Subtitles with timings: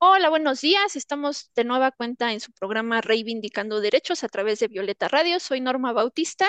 [0.00, 0.94] Hola, buenos días.
[0.94, 5.40] Estamos de nueva cuenta en su programa Reivindicando Derechos a través de Violeta Radio.
[5.40, 6.48] Soy Norma Bautista.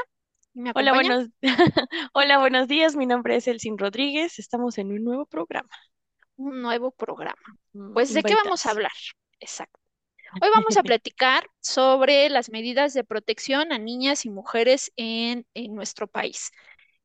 [0.75, 1.29] Hola, buenos...
[2.13, 2.95] Hola, buenos días.
[2.95, 4.37] Mi nombre es Elsin Rodríguez.
[4.37, 5.69] Estamos en un nuevo programa.
[6.35, 7.41] Un nuevo programa.
[7.73, 8.91] Mm, pues, ¿de qué vamos a hablar?
[9.39, 9.79] Exacto.
[10.39, 15.73] Hoy vamos a platicar sobre las medidas de protección a niñas y mujeres en, en
[15.73, 16.51] nuestro país.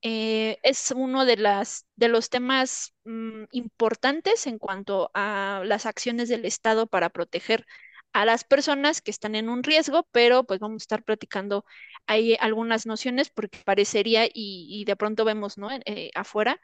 [0.07, 6.29] Eh, es uno de, las, de los temas mm, importantes en cuanto a las acciones
[6.29, 7.65] del Estado para proteger
[8.13, 11.65] a las personas que están en un riesgo, pero pues vamos a estar platicando
[12.07, 15.71] ahí algunas nociones porque parecería y, de pronto vemos ¿no?
[15.87, 16.61] Eh, afuera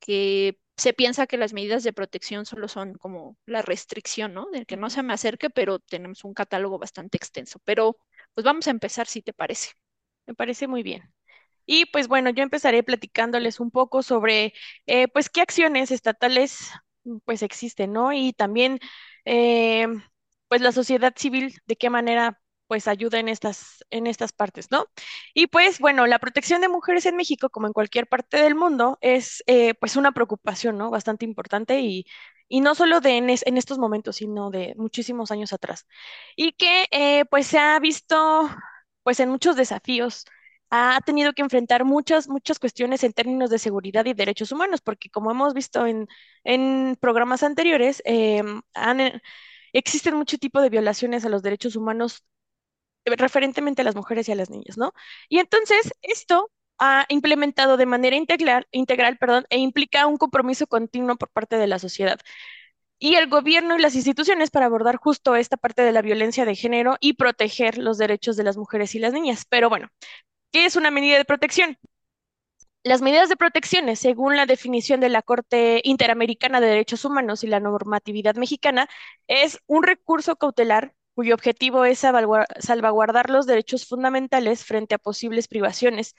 [0.00, 4.46] que se piensa que las medidas de protección solo son como la restricción, ¿no?
[4.52, 7.60] De que no se me acerque, pero tenemos un catálogo bastante extenso.
[7.64, 7.98] Pero
[8.34, 9.72] pues vamos a empezar si te parece.
[10.26, 11.12] Me parece muy bien.
[11.72, 14.54] Y pues bueno, yo empezaré platicándoles un poco sobre
[14.86, 16.72] eh, pues qué acciones estatales
[17.24, 18.12] pues existen, ¿no?
[18.12, 18.80] Y también
[19.24, 19.86] eh,
[20.48, 24.86] pues la sociedad civil, de qué manera pues ayuda en estas, en estas partes, ¿no?
[25.32, 28.98] Y pues bueno, la protección de mujeres en México, como en cualquier parte del mundo,
[29.00, 30.90] es eh, pues una preocupación, ¿no?
[30.90, 32.04] Bastante importante y,
[32.48, 35.86] y no solo de en, estos momentos, sino de muchísimos años atrás.
[36.34, 38.50] Y que pues se ha visto
[39.04, 40.24] pues en muchos desafíos
[40.70, 45.10] ha tenido que enfrentar muchas, muchas cuestiones en términos de seguridad y derechos humanos, porque
[45.10, 46.08] como hemos visto en,
[46.44, 49.20] en programas anteriores, em, eh,
[49.72, 52.24] existen mucho tipo de violaciones a los derechos humanos
[53.06, 54.92] referentemente a las mujeres y a las niñas, ¿no?
[55.28, 61.16] Y entonces esto ha implementado de manera integral, integral perdón, e implica un compromiso continuo
[61.16, 62.18] por parte de la sociedad
[62.98, 66.54] y el gobierno y las instituciones para abordar justo esta parte de la violencia de
[66.54, 69.46] género y proteger los derechos de las mujeres y las niñas.
[69.48, 69.88] Pero bueno,
[70.52, 71.78] ¿Qué es una medida de protección?
[72.82, 77.46] Las medidas de protección, según la definición de la Corte Interamericana de Derechos Humanos y
[77.46, 78.88] la normatividad mexicana,
[79.28, 86.14] es un recurso cautelar cuyo objetivo es salvaguardar los derechos fundamentales frente a posibles privaciones,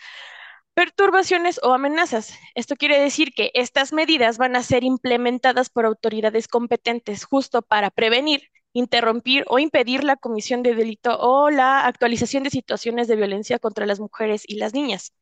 [0.75, 2.37] perturbaciones o amenazas.
[2.55, 7.89] Esto quiere decir que estas medidas van a ser implementadas por autoridades competentes justo para
[7.89, 13.59] prevenir interrumpir o impedir la comisión de delito o la actualización de situaciones de violencia
[13.59, 15.13] contra las mujeres y las niñas.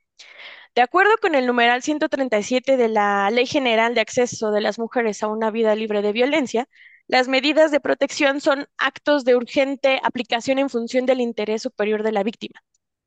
[0.76, 5.24] De acuerdo con el numeral 137 de la Ley General de Acceso de las Mujeres
[5.24, 6.68] a una Vida Libre de Violencia,
[7.08, 12.12] las medidas de protección son actos de urgente aplicación en función del interés superior de
[12.12, 12.62] la víctima.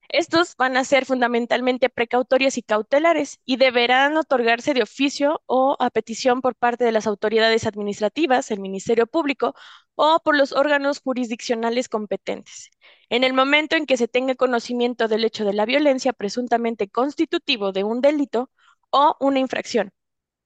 [0.08, 5.88] Estos van a ser fundamentalmente precautorios y cautelares y deberán otorgarse de oficio o a
[5.88, 9.54] petición por parte de las autoridades administrativas, el Ministerio Público
[9.94, 12.70] o por los órganos jurisdiccionales competentes.
[13.08, 17.72] En el momento en que se tenga conocimiento del hecho de la violencia presuntamente constitutivo
[17.72, 18.50] de un delito
[18.90, 19.92] o una infracción,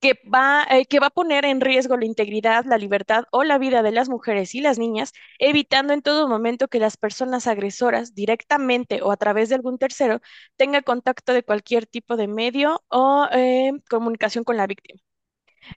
[0.01, 3.59] que va, eh, que va a poner en riesgo la integridad, la libertad o la
[3.59, 8.15] vida de las mujeres y las niñas, evitando en todo momento que las personas agresoras,
[8.15, 10.21] directamente o a través de algún tercero,
[10.57, 15.01] tengan contacto de cualquier tipo de medio o eh, comunicación con la víctima.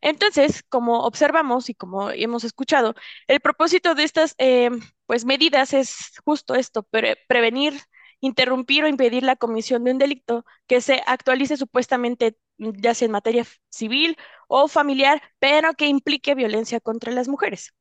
[0.02, 2.96] Entonces, como observamos y como hemos escuchado,
[3.28, 4.70] el propósito de estas eh,
[5.06, 6.84] pues, medidas es justo esto,
[7.28, 7.74] prevenir
[8.22, 13.06] interrumpir o impedir la comisión de un delito que se actualice supuestamente mm, ya sea
[13.06, 14.18] en materia civil
[14.48, 17.74] o familiar, pero que implique violencia contra las mujeres.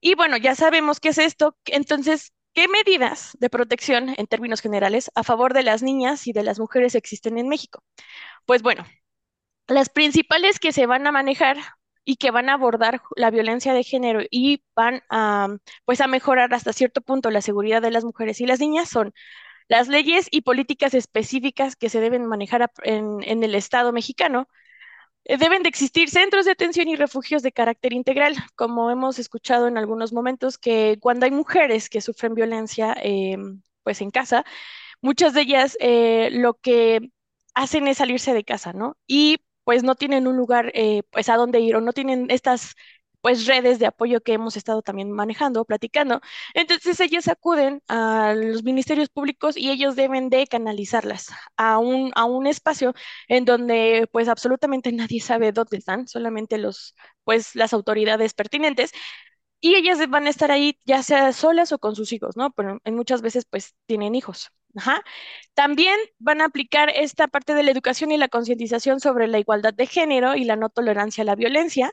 [0.00, 5.10] Y bueno, ya sabemos qué es esto, entonces, ¿qué medidas de protección en términos generales
[5.14, 7.84] a favor de las niñas y de las mujeres existen en México?
[8.46, 8.84] Pues bueno,
[9.68, 11.56] las principales que se van a manejar
[12.04, 15.48] y que van a abordar la violencia de género y van a,
[15.84, 19.12] pues, a mejorar hasta cierto punto la seguridad de las mujeres y las niñas son
[19.68, 24.48] las leyes y políticas específicas que se deben manejar en, en el Estado mexicano.
[25.24, 29.68] Eh, deben de existir centros de atención y refugios de carácter integral, como hemos escuchado
[29.68, 33.36] en algunos momentos, que cuando hay mujeres que sufren violencia, eh,
[33.84, 34.44] pues en casa,
[35.00, 37.10] muchas de ellas eh, lo que
[37.54, 38.96] hacen es salirse de casa, ¿no?
[39.06, 40.72] Y pues no tienen un lugar
[41.10, 42.74] pues a dónde ir o no tienen estas
[43.20, 46.20] pues redes de apoyo que hemos estado también manejando, platicando.
[46.54, 52.24] Entonces ellos acuden a los ministerios públicos y ellos deben de canalizarlas a un, a
[52.24, 52.94] un espacio
[53.28, 56.94] en donde pues absolutamente nadie sabe dónde están, solamente los,
[57.24, 58.90] pues las autoridades pertinentes.
[59.60, 62.50] y ellas van a estar ahí ya sea solas o con sus hijos, ¿no?
[62.52, 64.50] Pero en muchas veces pues tienen hijos.
[65.54, 69.74] También van a aplicar esta parte de la educación y la concientización sobre la igualdad
[69.74, 71.92] de género y la no tolerancia a la violencia.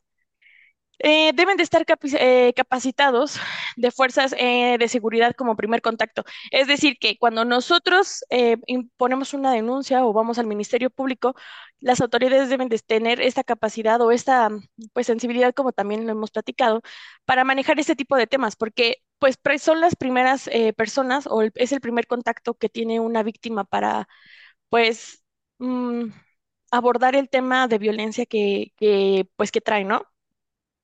[1.02, 1.86] Eh, deben de estar
[2.20, 3.40] eh, capacitados
[3.78, 6.26] de fuerzas eh, de seguridad como primer contacto.
[6.52, 8.24] Es decir, que cuando nosotros
[8.68, 11.36] imponemos una denuncia o vamos al Ministerio Público,
[11.80, 14.50] las autoridades deben de tener esta capacidad o esta
[14.94, 16.82] pues, sensibilidad, como también lo hemos platicado,
[17.26, 21.82] para manejar este tipo de temas, porque pues son las primeras personas o es el
[21.82, 24.08] primer contacto que tiene una víctima para
[24.70, 25.24] pues
[25.60, 26.06] mm,
[26.72, 30.04] abordar el tema de violencia que, que pues que trae, ¿no?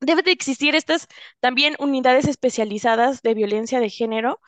[0.02, 1.08] Debe de existir estas
[1.40, 4.40] también unidades especializadas de violencia de género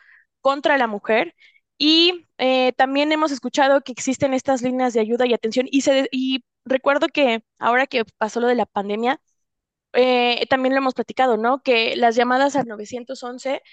[0.41, 1.35] contra la mujer
[1.77, 5.81] y eh, también hemos escuchado que existen estas líneas de ayuda y atención y
[6.65, 9.21] recuerdo que ahora que pasó lo de la pandemia,
[9.97, 11.61] eh, también lo hemos platicado, ¿no?
[11.63, 13.63] Que las llamadas al 911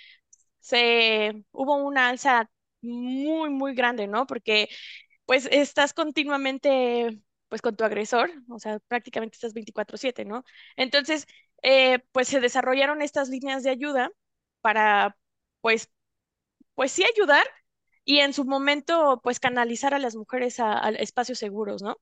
[0.61, 2.50] se hubo una alza
[2.82, 4.26] muy, muy grande, ¿no?
[4.26, 4.69] Porque
[5.26, 10.44] pues estás continuamente pues con tu agresor, o sea, prácticamente estás 24/7, ¿no?
[10.76, 11.26] Entonces,
[11.62, 14.11] eh, pues se desarrollaron estas líneas de ayuda
[14.62, 15.17] para,
[15.61, 15.91] pues,
[16.75, 17.44] pues sí ayudar
[18.05, 21.97] y en su momento, pues canalizar a las mujeres a, espacios seguros, ¿no?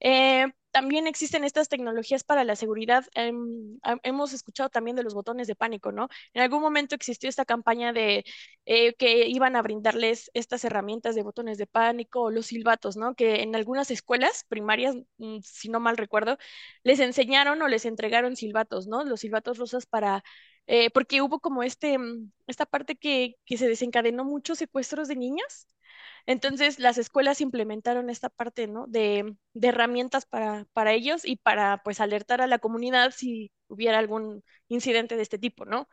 [0.00, 3.04] Eh, también existen estas tecnologías para la seguridad.
[3.14, 6.08] Em, hemos escuchado también de los botones de pánico, ¿no?
[6.32, 8.24] En algún momento existió esta campaña de
[8.66, 13.14] eh, que iban a brindarles estas herramientas de botones de pánico o los silbatos, ¿no?
[13.14, 16.38] Que en algunas escuelas primarias, mm, si no mal recuerdo,
[16.82, 19.04] les enseñaron o les entregaron silbatos, ¿no?
[19.04, 20.24] Los silbatos rosas para
[20.66, 25.16] eh, porque hubo como este, mm, esta parte que, que se desencadenó muchos secuestros de
[25.16, 25.68] niñas
[26.26, 28.86] entonces, las escuelas implementaron esta parte, ¿no?
[28.86, 35.16] De, herramientas para, ellos y para, pues, alertar a la comunidad si hubiera algún incidente
[35.16, 35.88] de este tipo, ¿no?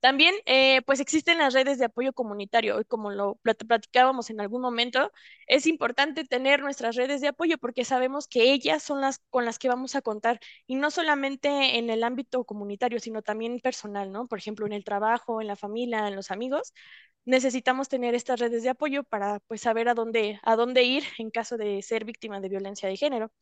[0.00, 4.60] También, eh, pues existen las redes de apoyo comunitario y como lo platicábamos en algún
[4.62, 5.12] momento,
[5.46, 9.58] es importante tener nuestras redes de apoyo porque sabemos que ellas son las con las
[9.58, 14.26] que vamos a contar y no solamente en el ámbito comunitario, sino también personal, ¿no?
[14.26, 16.74] Por ejemplo, en el trabajo, en la familia, en los amigos,
[17.24, 21.30] necesitamos tener estas redes de apoyo para pues saber a dónde, a dónde ir en
[21.30, 23.32] caso de ser víctima de violencia de género.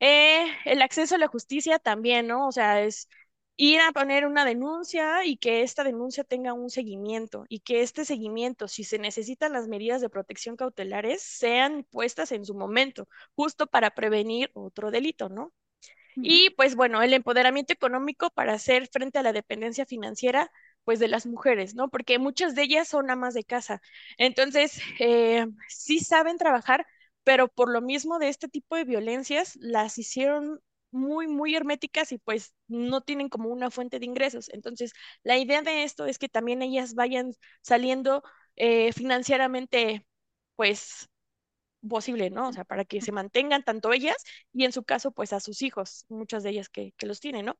[0.00, 2.48] Eh, el acceso a la justicia también, ¿no?
[2.48, 3.08] O sea, es
[3.56, 8.04] ir a poner una denuncia y que esta denuncia tenga un seguimiento y que este
[8.04, 13.66] seguimiento, si se necesitan las medidas de protección cautelares, sean puestas en su momento, justo
[13.66, 15.52] para prevenir otro delito, ¿no?
[16.16, 20.50] Y pues bueno, el empoderamiento económico para hacer frente a la dependencia financiera
[20.86, 21.90] pues de las mujeres, ¿no?
[21.90, 23.82] Porque muchas de ellas son amas de casa.
[24.18, 26.86] Entonces, eh, sí saben trabajar,
[27.24, 30.60] pero por lo mismo de este tipo de violencias, las hicieron
[30.92, 34.48] muy, muy herméticas y pues no tienen como una fuente de ingresos.
[34.52, 34.92] Entonces,
[35.24, 38.22] la idea de esto es que también ellas vayan saliendo
[38.56, 40.06] eh, financieramente,
[40.56, 41.08] pues
[41.88, 42.48] posible, ¿no?
[42.48, 44.16] O sea, para que se mantengan tanto ellas
[44.52, 47.56] y en su caso, pues a sus hijos, muchas de ellas que, los tienen, ¿no?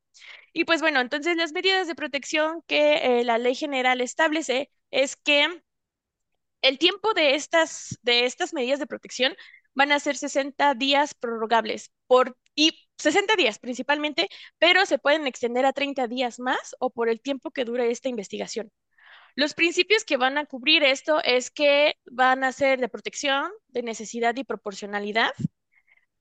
[0.53, 5.15] Y pues bueno, entonces las medidas de protección que eh, la ley general establece es
[5.15, 5.47] que
[6.61, 9.35] el tiempo de estas, de estas medidas de protección
[9.73, 15.65] van a ser 60 días prorrogables por, y 60 días principalmente, pero se pueden extender
[15.65, 18.71] a 30 días más o por el tiempo que dure esta investigación.
[19.37, 23.83] Los principios que van a cubrir esto es que van a ser de protección, de
[23.83, 25.29] necesidad y proporcionalidad,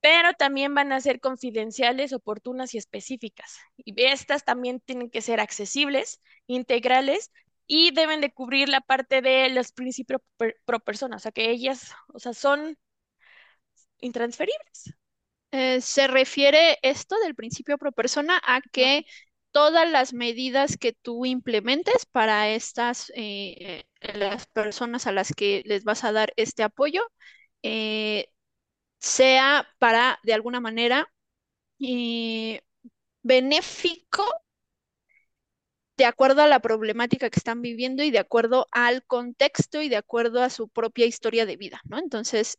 [0.02, 3.56] pero también van a ser confidenciales, oportunas y específicas.
[3.78, 7.32] Y estas también tienen que ser accesibles, integrales
[7.66, 10.20] y deben de cubrir la parte de los principios
[10.66, 12.76] pro persona, o sea, que ellas, o sea, son
[14.00, 14.92] intransferibles.
[15.52, 19.06] Eh, se refiere esto del principio pro persona a que
[19.52, 25.84] todas las medidas que tú implementes para estas, eh, las personas a las que les
[25.84, 27.02] vas a dar este apoyo,
[27.62, 28.28] eh,
[29.00, 31.12] sea para, de alguna manera,
[31.80, 32.62] eh,
[33.22, 34.24] benéfico
[35.98, 39.96] de acuerdo a la problemática que están viviendo y de acuerdo al contexto y de
[39.96, 41.98] acuerdo a su propia historia de vida, ¿no?
[41.98, 42.56] Entonces,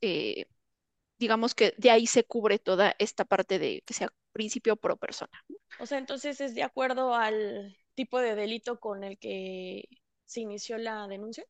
[1.19, 5.43] digamos que de ahí se cubre toda esta parte de que sea principio pro persona.
[5.79, 9.85] O sea, entonces es de acuerdo al tipo de delito con el que
[10.25, 11.43] se inició la denuncia.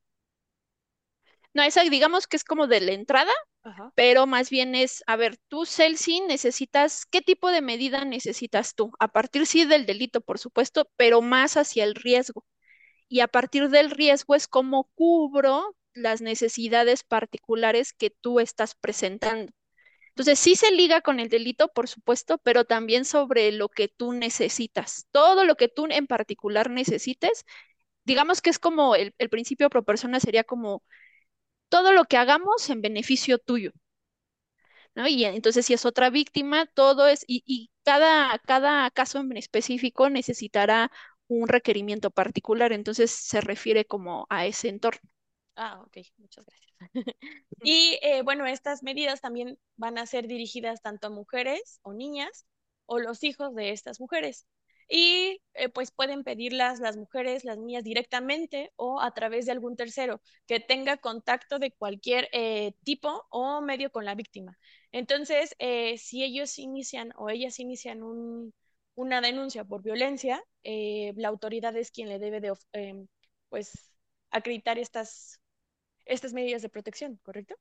[1.53, 3.33] No, esa digamos que es como de la entrada,
[3.95, 8.91] pero más bien es, a ver, tú, Celsi, necesitas, ¿qué tipo de medida necesitas tú?
[8.99, 12.45] A partir sí del delito, por supuesto, pero más hacia el riesgo.
[13.09, 19.51] Y a partir del riesgo es cómo cubro las necesidades particulares que tú estás presentando.
[20.17, 24.13] Entonces, sí se liga con el delito, por supuesto, pero también sobre lo que tú
[24.13, 25.05] necesitas.
[25.11, 27.45] Todo lo que tú en particular necesites,
[28.05, 30.83] digamos que es como el, principio pro persona sería como
[31.69, 33.73] todo lo que hagamos en beneficio tuyo.
[34.95, 35.07] ¿no?
[35.07, 40.09] Y entonces si es otra víctima, todo es, y, y cada, cada caso en específico
[40.09, 40.91] necesitará
[41.27, 45.01] un requerimiento particular, entonces se refiere como a ese entorno.
[45.57, 46.75] Ah, ok, muchas gracias.
[47.63, 52.45] y eh, bueno, estas medidas también van a ser dirigidas tanto a mujeres o niñas
[52.85, 54.45] o los hijos de estas mujeres.
[54.87, 59.75] Y eh, pues pueden pedirlas las mujeres, las niñas directamente o a través de algún
[59.75, 64.57] tercero que tenga contacto de cualquier eh, tipo o medio con la víctima.
[64.91, 65.55] Entonces,
[65.99, 68.53] si ellos inician o ellas inician un,
[68.95, 73.07] una denuncia por violencia, la autoridad es quien le debe de em,
[73.49, 73.91] pues
[74.31, 75.41] acreditar estas
[76.07, 77.55] estas medidas de protección, ¿correcto?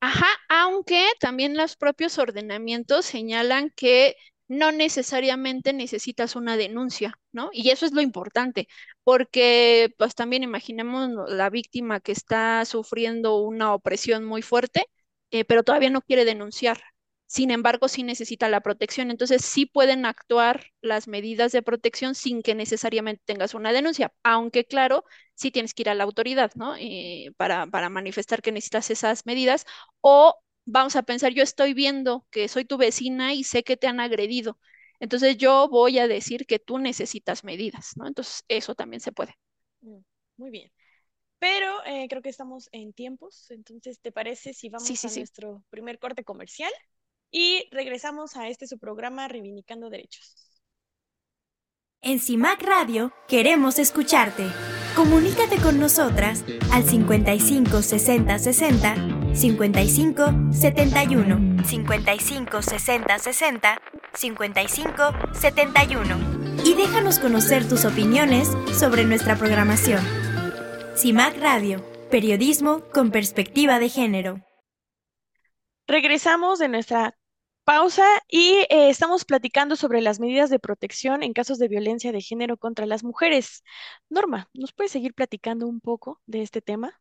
[0.00, 4.16] Ajá, aunque también los propios ordenamientos señalan que
[4.48, 7.50] no necesariamente necesitas una denuncia, ¿no?
[7.52, 8.68] Y eso es lo importante,
[9.02, 14.86] porque pues también imaginemos la víctima que está sufriendo una opresión muy fuerte,
[15.30, 16.80] eh, pero todavía no quiere denunciar.
[17.26, 19.10] Sin embargo, sí necesita la protección.
[19.10, 24.64] Entonces, sí pueden actuar las medidas de protección sin que necesariamente tengas una denuncia, aunque
[24.64, 25.04] claro,
[25.34, 26.76] sí tienes que ir a la autoridad, ¿no?
[26.78, 29.66] Eh, para, para manifestar que necesitas esas medidas.
[30.00, 33.86] O vamos a pensar, yo estoy viendo que soy tu vecina y sé que te
[33.88, 34.58] han agredido.
[35.00, 38.06] Entonces, yo voy a decir que tú necesitas medidas, ¿no?
[38.06, 39.34] Entonces, eso también se puede.
[39.82, 39.98] Mm,
[40.38, 40.70] muy bien.
[41.38, 45.98] Pero eh, creo que estamos en tiempos, entonces, ¿te parece si vamos a nuestro primer
[45.98, 46.72] corte comercial?
[47.30, 50.46] Y regresamos a este su programa Reivindicando Derechos.
[52.02, 54.46] En CIMAC Radio queremos escucharte.
[54.94, 63.82] Comunícate con nosotras al 55 60 60 55 71 55 60 60
[64.14, 65.02] 55
[65.32, 70.02] 71 y déjanos conocer tus opiniones sobre nuestra programación.
[70.96, 74.45] CIMAC Radio, periodismo con perspectiva de género.
[75.88, 77.16] Regresamos de nuestra
[77.64, 82.20] pausa y eh, estamos platicando sobre las medidas de protección en casos de violencia de
[82.20, 83.62] género contra las mujeres.
[84.08, 87.00] Norma, ¿nos puedes seguir platicando un poco de este tema?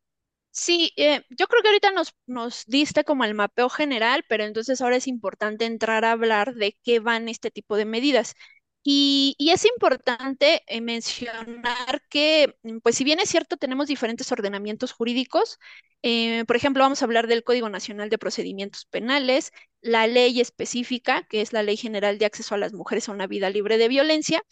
[0.52, 4.80] Sí, eh, yo creo que ahorita nos, nos diste como el mapeo general, pero entonces
[4.82, 8.36] ahora es importante entrar a hablar de qué van este tipo de medidas.
[8.88, 14.92] Y, es importante eh, mencionar que, mm, pues si bien es cierto, tenemos diferentes ordenamientos
[14.92, 15.58] jurídicos,
[16.04, 19.52] eh, por ejemplo, vamos a hablar del Código Nacional de Procedimientos Penales,
[19.82, 23.26] la ley específica, que es la Ley General de Acceso a las Mujeres a una
[23.26, 24.44] Vida Libre de Violencia,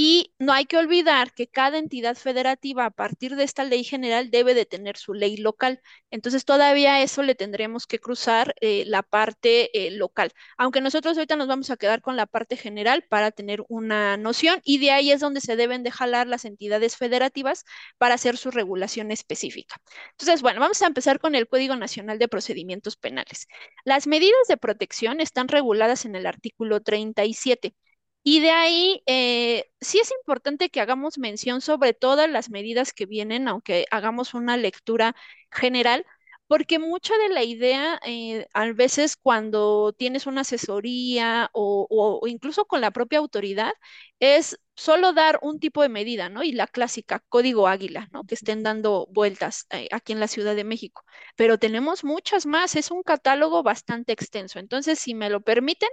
[0.00, 4.30] y no hay que olvidar que cada entidad federativa a partir de esta ley general
[4.30, 5.80] debe de tener su ley local.
[6.12, 10.30] Entonces todavía eso le tendremos que cruzar eh, la parte eh, local.
[10.56, 14.60] Aunque nosotros ahorita nos vamos a quedar con la parte general para tener una noción
[14.62, 17.64] y de ahí es donde se deben de jalar las entidades federativas
[17.98, 19.82] para hacer su regulación específica.
[20.12, 23.48] Entonces, bueno, vamos a empezar con el Código Nacional de Procedimientos Penales.
[23.84, 27.74] Las medidas de protección están reguladas en el artículo 37.
[28.22, 33.06] Y de ahí, eh, sí es importante que hagamos mención sobre todas las medidas que
[33.06, 35.16] vienen, aunque hagamos una lectura
[35.50, 36.04] general,
[36.46, 42.80] porque mucha de la idea, eh, a veces cuando tienes una asesoría o, incluso con
[42.82, 43.72] la propia autoridad,
[44.20, 46.42] es solo dar un tipo de medida, ¿no?
[46.42, 48.24] Y la clásica, código águila, ¿no?
[48.24, 51.02] Que estén dando vueltas eh, aquí en la Ciudad de México.
[51.36, 54.58] Pero tenemos muchas más, es un catálogo bastante extenso.
[54.58, 55.88] Entonces, si me lo permiten,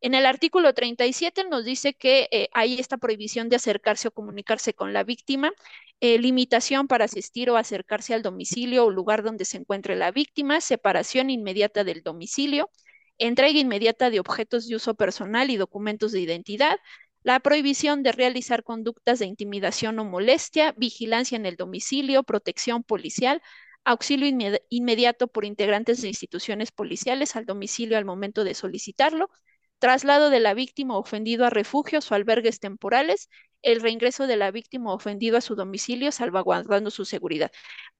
[0.00, 4.74] en el artículo 37 nos dice que eh, hay esta prohibición de acercarse o comunicarse
[4.74, 5.52] con la víctima,
[6.00, 10.60] eh, limitación para asistir o acercarse al domicilio o lugar donde se encuentre la víctima,
[10.60, 12.70] separación inmediata del domicilio,
[13.18, 16.78] entrega inmediata de objetos de uso personal y documentos de identidad,
[17.22, 23.42] la prohibición de realizar conductas de intimidación o molestia, vigilancia en el domicilio, protección policial,
[23.84, 24.28] auxilio
[24.68, 29.30] inmediato por integrantes de instituciones policiales al domicilio al momento de solicitarlo,
[29.78, 33.28] traslado de la víctima ofendido a refugios o albergues temporales,
[33.62, 37.50] el reingreso de la víctima ofendido a su domicilio, salvaguardando su seguridad.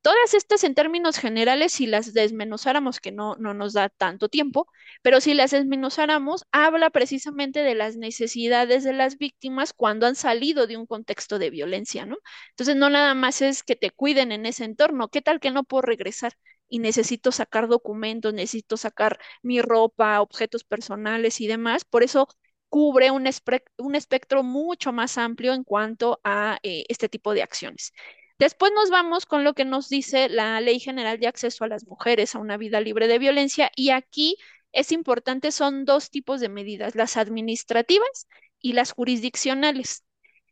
[0.02, 4.68] Todas estas en términos generales, si las desmenuzáramos, que no, no nos da tanto tiempo,
[5.02, 10.66] pero si las desmenuzáramos, habla precisamente de las necesidades de las víctimas cuando han salido
[10.68, 12.16] de un contexto de violencia, ¿no?
[12.50, 15.64] Entonces, no nada más es que te cuiden en ese entorno, ¿qué tal que no
[15.64, 16.32] puedo regresar?
[16.68, 21.84] Y necesito sacar documentos, necesito sacar mi ropa, objetos personales y demás.
[21.84, 22.28] Por eso
[22.68, 27.92] cubre un, espectro mucho más amplio en cuanto a eh, este tipo de acciones.
[28.38, 31.86] Después nos vamos con lo que nos dice la Ley General de Acceso a las
[31.86, 34.36] Mujeres a una vida libre de violencia y aquí
[34.72, 38.28] es importante, son dos tipos de medidas, las administrativas
[38.60, 40.04] y las jurisdiccionales.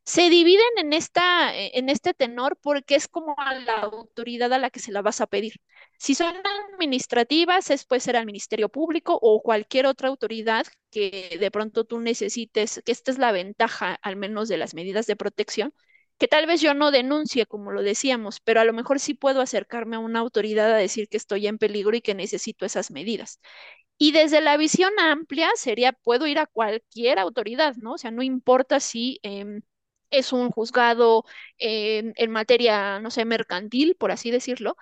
[0.04, 4.70] Se dividen en, esta, en este tenor porque es como a la autoridad a la
[4.70, 5.54] que se la vas a pedir.
[5.98, 6.34] Si son
[6.74, 12.00] administrativas, es puede ser al Ministerio Público o cualquier otra autoridad que de pronto tú
[12.00, 15.74] necesites, que esta es la ventaja al menos de las medidas de protección,
[16.18, 19.40] que tal vez yo no denuncie, como lo decíamos, pero a lo mejor sí puedo
[19.40, 23.40] acercarme a una autoridad a decir que estoy en peligro y que necesito esas medidas.
[23.98, 27.94] Y desde la visión amplia sería, puedo ir a cualquier autoridad, ¿no?
[27.94, 29.62] O sea, no importa si em,
[30.10, 31.24] es un juzgado
[31.58, 34.76] en materia, no sé, mercantil, por así decirlo.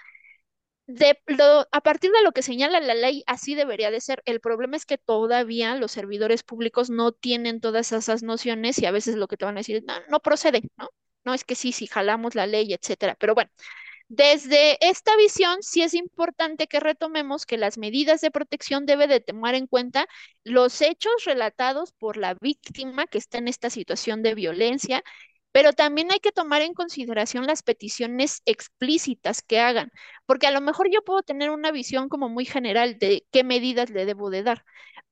[0.87, 1.17] De
[1.71, 4.23] a partir de lo que señala la ley, así debería de ser.
[4.27, 8.91] El problema es que todavía los servidores públicos no tienen todas esas nociones y a
[8.91, 10.91] veces lo que te van a decir, no, no procede, ¿no?
[11.25, 13.15] No es que sí, sí, jalamos la ley, etcétera.
[13.19, 13.51] Pero bueno,
[14.09, 19.21] desde esta visión, sí es importante que retomemos que las medidas de protección deben de
[19.21, 20.07] tomar en cuenta
[20.45, 25.03] los hechos relatados por la víctima que está en esta situación de violencia,
[25.53, 29.91] pero también hay que tomar en consideración las peticiones explícitas que hagan,
[30.27, 33.91] porque a lo mejor yo puedo tener una visión como muy general de qué medidas
[33.91, 34.65] le debo de dar,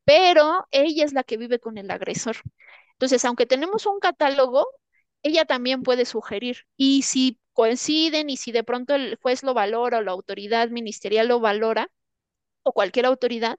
[0.04, 2.36] pero ella es la que vive con el agresor.
[2.92, 4.66] Entonces, aunque tenemos un catálogo,
[5.22, 6.66] ella también puede sugerir.
[6.76, 11.28] Y si coinciden y si de pronto el juez lo valora o la autoridad ministerial
[11.28, 11.90] lo valora,
[12.62, 13.58] o cualquier autoridad,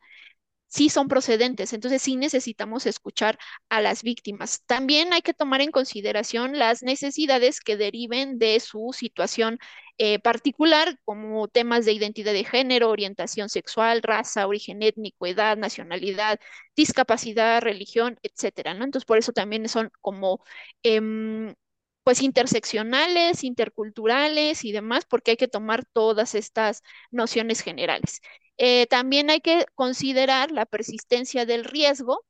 [0.71, 1.73] sí son procedentes.
[1.73, 3.37] Entonces sí necesitamos escuchar
[3.69, 4.63] a las víctimas.
[4.65, 9.59] También hay que tomar en consideración las necesidades que deriven de su situación
[9.97, 16.39] eh, particular, como temas de identidad de género, orientación sexual, raza, origen étnico, edad, nacionalidad,
[16.75, 18.85] discapacidad, religión, etcétera, ¿no?
[18.85, 20.43] Entonces por eso también son como
[20.83, 21.53] em,
[22.03, 26.81] pues interseccionales, interculturales y demás, porque hay que tomar todas estas
[27.11, 28.21] nociones generales.
[28.57, 32.25] Eh, también hay que considerar la persistencia del riesgo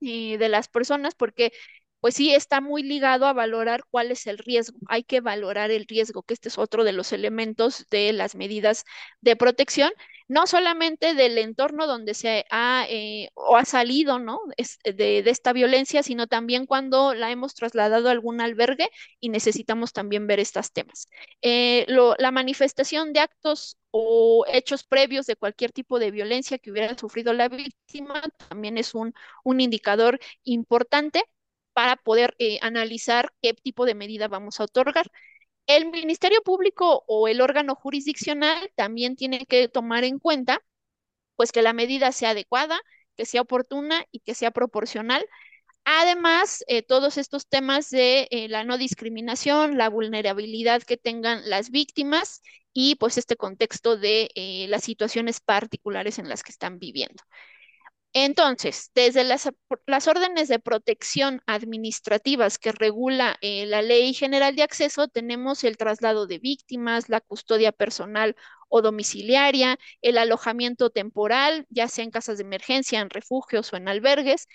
[0.00, 1.52] y de las personas, porque
[2.00, 4.78] pues sí está muy ligado a valorar cuál es el riesgo.
[4.88, 8.84] Hay que valorar el riesgo, que este es otro de los elementos de las medidas
[9.20, 9.90] de protección,
[10.28, 14.40] no solamente del entorno donde se ha eh, o ha salido ¿no?
[14.84, 20.26] de, esta violencia, sino también cuando la hemos trasladado a algún albergue y necesitamos también
[20.26, 21.08] ver estos temas.
[21.42, 26.96] Eh, la manifestación de actos o hechos previos de cualquier tipo de violencia que hubiera
[26.96, 29.12] sufrido la víctima también es un
[29.60, 31.24] indicador importante
[31.80, 35.10] para poder eh, analizar qué tipo de medida vamos a otorgar.
[35.66, 40.62] El Ministerio Público o el órgano jurisdiccional también tiene que tomar en cuenta
[41.36, 42.78] pues que la medida sea adecuada,
[43.16, 45.24] que sea oportuna y que sea proporcional.
[45.84, 51.70] Además, eh, todos estos temas de eh, la no discriminación, la vulnerabilidad que tengan las
[51.70, 52.42] víctimas
[52.74, 54.28] y pues este contexto de
[54.68, 57.22] las situaciones particulares en las que están viviendo.
[58.12, 59.46] Entonces, desde las,
[60.08, 66.26] órdenes de protección administrativas que regula eh, la Ley General de Acceso, tenemos el traslado
[66.26, 68.34] de víctimas, la custodia personal
[68.68, 73.86] o domiciliaria, el alojamiento temporal, ya sea en casas de emergencia, en refugios o en
[73.88, 74.48] albergues,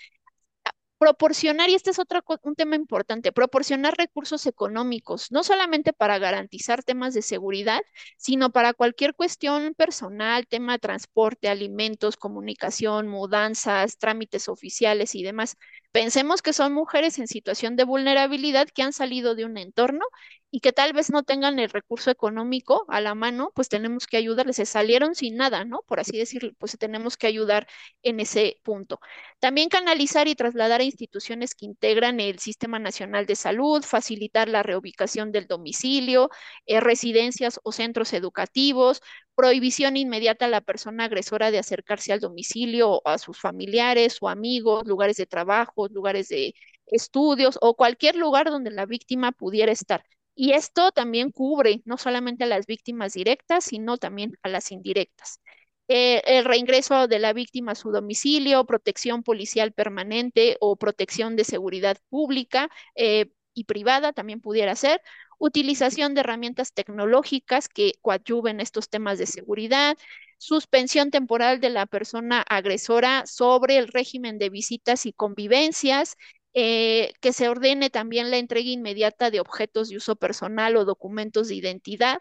[0.98, 6.84] proporcionar, y este es otro un tema importante, proporcionar recursos económicos, no solamente para garantizar
[6.84, 7.82] temas de seguridad,
[8.18, 15.58] sino para cualquier cuestión personal, tema de transporte, alimentos, comunicación, mudanzas, trámites oficiales y demás.
[15.96, 20.06] Pensemos que son mujeres en situación de vulnerabilidad que han salido de un entorno
[20.52, 24.18] y que tal vez no tengan el recurso económico a la mano, pues tenemos que
[24.18, 24.58] ayudarles.
[24.58, 25.84] Se salieron sin nada, ¿no?
[25.88, 27.68] Por así decirlo, pues tenemos que ayudar
[28.04, 29.00] en ese punto.
[29.40, 34.64] También canalizar y trasladar a instituciones que integran el Sistema Nacional de Salud, facilitar la
[34.64, 36.30] reubicación del domicilio,
[36.66, 39.02] eh, residencias o centros educativos,
[39.36, 44.30] prohibición inmediata a la persona agresora de acercarse al domicilio o a sus familiares o
[44.30, 46.54] amigos, lugares de trabajo, lugares de
[46.88, 50.04] estudios o cualquier lugar donde la víctima pudiera estar.
[50.36, 55.40] Y esto también cubre no solamente a las víctimas directas, sino también a las indirectas.
[55.88, 61.44] Eh, el reingreso de la víctima a su domicilio, protección policial permanente o protección de
[61.44, 65.02] seguridad pública eh, y privada también pudiera ser,
[65.40, 69.98] utilización de herramientas tecnológicas que coadyuven estos temas de seguridad,
[70.38, 76.18] suspensión temporal de la persona agresora sobre el régimen de visitas y convivencias,
[76.54, 81.48] eh, que se ordene también la entrega inmediata de objetos de uso personal o documentos
[81.48, 82.20] de identidad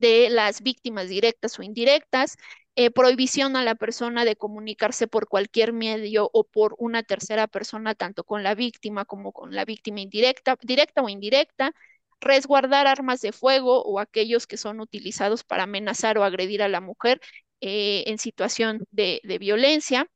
[0.00, 2.36] de las víctimas directas o indirectas,
[2.76, 7.94] eh, prohibición a la persona de comunicarse por cualquier medio o por una tercera persona,
[7.94, 11.72] tanto con la víctima como con la víctima indirecta, directa o indirecta,
[12.20, 16.80] resguardar armas de fuego o aquellos que son utilizados para amenazar o agredir a la
[16.80, 17.20] mujer
[17.60, 20.06] eh, en situación de violencia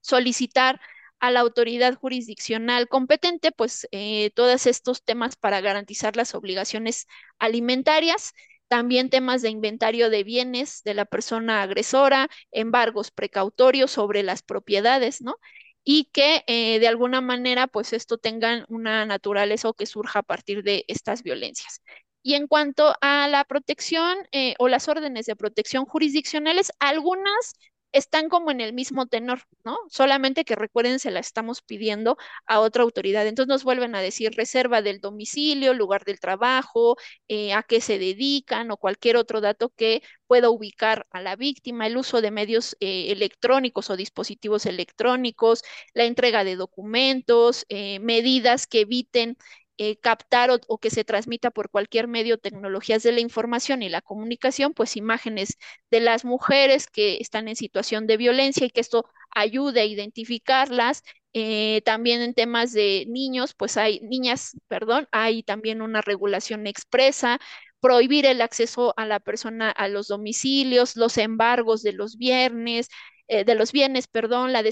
[0.00, 0.80] solicitar
[1.20, 7.06] a la autoridad jurisdiccional competente, pues eh, todos estos temas para garantizar las obligaciones
[7.38, 8.34] alimentarias,
[8.68, 15.20] también temas de inventario de bienes de la persona agresora, embargos precautorios sobre las propiedades,
[15.22, 15.36] ¿no?
[15.84, 20.22] Y que eh, de alguna manera, pues esto tenga una naturaleza o que surja a
[20.22, 21.82] partir de estas violencias.
[22.22, 27.54] Y en cuanto a la protección eh, o las órdenes de protección jurisdiccionales, algunas
[27.92, 29.76] están como en el mismo tenor, ¿no?
[29.90, 33.26] Solamente que recuerden, se la estamos pidiendo a otra autoridad.
[33.26, 36.96] Entonces nos vuelven a decir reserva del domicilio, lugar del trabajo,
[37.28, 41.86] eh, a qué se dedican o cualquier otro dato que pueda ubicar a la víctima,
[41.86, 45.62] el uso de medios eh, electrónicos o dispositivos electrónicos,
[45.94, 49.36] la entrega de documentos, eh, medidas que eviten
[49.78, 54.02] eh, captar o, que se transmita por cualquier medio tecnologías de la información y la
[54.02, 55.56] comunicación, pues imágenes
[55.90, 61.02] de las mujeres que están en situación de violencia y que esto ayude a identificarlas.
[61.32, 67.38] Eh, también en temas de niños, pues hay niñas, perdón, hay también una regulación expresa,
[67.80, 72.88] prohibir el acceso a la persona a los domicilios, los embargos de los viernes,
[73.28, 74.62] eh, de los bienes, perdón, la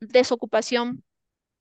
[0.00, 1.02] desocupación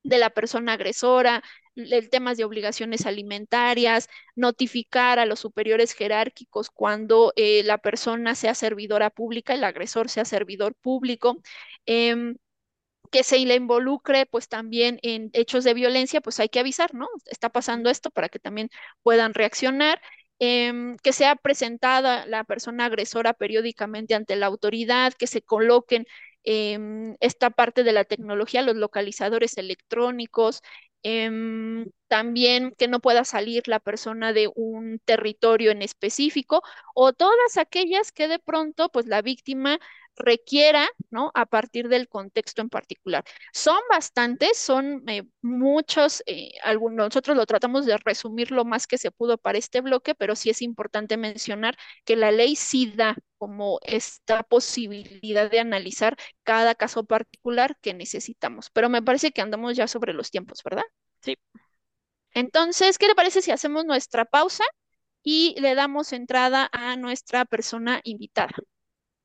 [0.04, 1.44] de la persona agresora,
[1.76, 8.56] el tema de obligaciones alimentarias, notificar a los superiores jerárquicos cuando eh, la persona sea
[8.56, 11.42] servidora pública, el agresor sea servidor público.
[11.86, 12.38] Em,
[13.12, 17.08] que se le involucre pues también en hechos de violencia, pues hay que avisar, ¿no?
[17.26, 18.70] Está pasando esto para que también
[19.04, 20.02] puedan reaccionar.
[20.40, 26.06] Em, que sea presentada la persona agresora periódicamente ante la autoridad, que se coloquen
[26.44, 30.62] em, esta parte de la tecnología, los localizadores electrónicos,
[31.06, 36.62] Em, también que no pueda salir la persona de un territorio en específico
[36.94, 39.80] o todas aquellas que de pronto pues la víctima
[40.16, 41.32] requiera, ¿no?
[41.34, 43.24] A partir del contexto en particular.
[43.52, 49.00] Son bastantes, son eh, muchos, eh, algunos, nosotros lo tratamos de resumir lo más que
[49.00, 53.16] se pudo para este bloque, pero sí es importante mencionar que la ley sí da
[53.40, 58.70] como esta posibilidad de analizar cada caso particular que necesitamos.
[58.70, 60.84] Pero me parece que andamos ya sobre los tiempos, ¿verdad?
[61.22, 61.36] Sí.
[62.34, 64.64] Entonces, ¿qué le parece si hacemos nuestra pausa
[65.24, 68.54] y le damos entrada a nuestra persona invitada?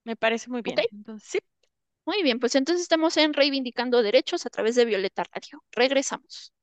[0.05, 0.79] Me parece muy bien.
[0.90, 1.38] Entonces, sí.
[2.07, 5.62] Muy bien, pues entonces estamos en Reivindicando Derechos a través de Violeta Radio.
[5.73, 6.55] Regresamos.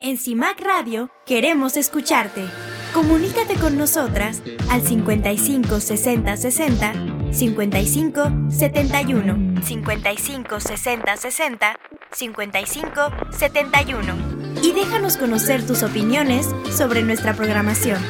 [0.00, 2.44] En CIMAC Radio queremos escucharte.
[2.92, 11.76] Comunícate con nosotras al 55 60 60 55 71 55 60 60
[12.12, 14.33] 55 71
[14.64, 18.02] y déjanos conocer tus opiniones sobre nuestra programación.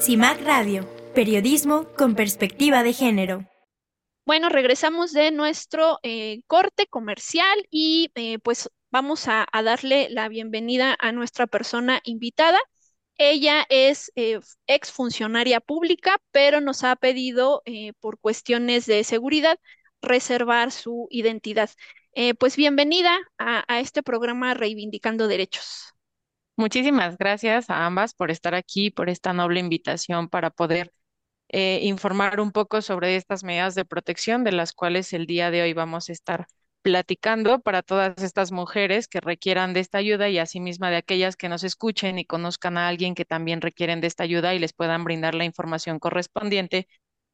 [0.00, 3.46] CIMAC Radio, periodismo con perspectiva de género.
[4.26, 10.96] Bueno, regresamos de nuestro eh, corte comercial y eh, pues vamos a, darle la bienvenida
[10.98, 12.58] a nuestra persona invitada.
[13.16, 17.62] Ella es eh, ex funcionaria pública, pero nos ha pedido
[18.00, 19.56] por cuestiones de seguridad
[20.02, 21.70] reservar su identidad.
[22.38, 25.92] Pues bienvenida a, a este programa Reivindicando Derechos.
[26.56, 30.92] Muchísimas gracias a ambas por estar aquí, por esta noble invitación para poder
[31.50, 35.62] eh, informar un poco sobre estas medidas de protección de las cuales el día de
[35.62, 36.46] hoy vamos a estar
[36.82, 41.48] platicando para todas estas mujeres que requieran de esta ayuda y asimismo de aquellas que
[41.48, 45.04] nos escuchen y conozcan a alguien que también requieren de esta ayuda y les puedan
[45.04, 46.88] brindar la información correspondiente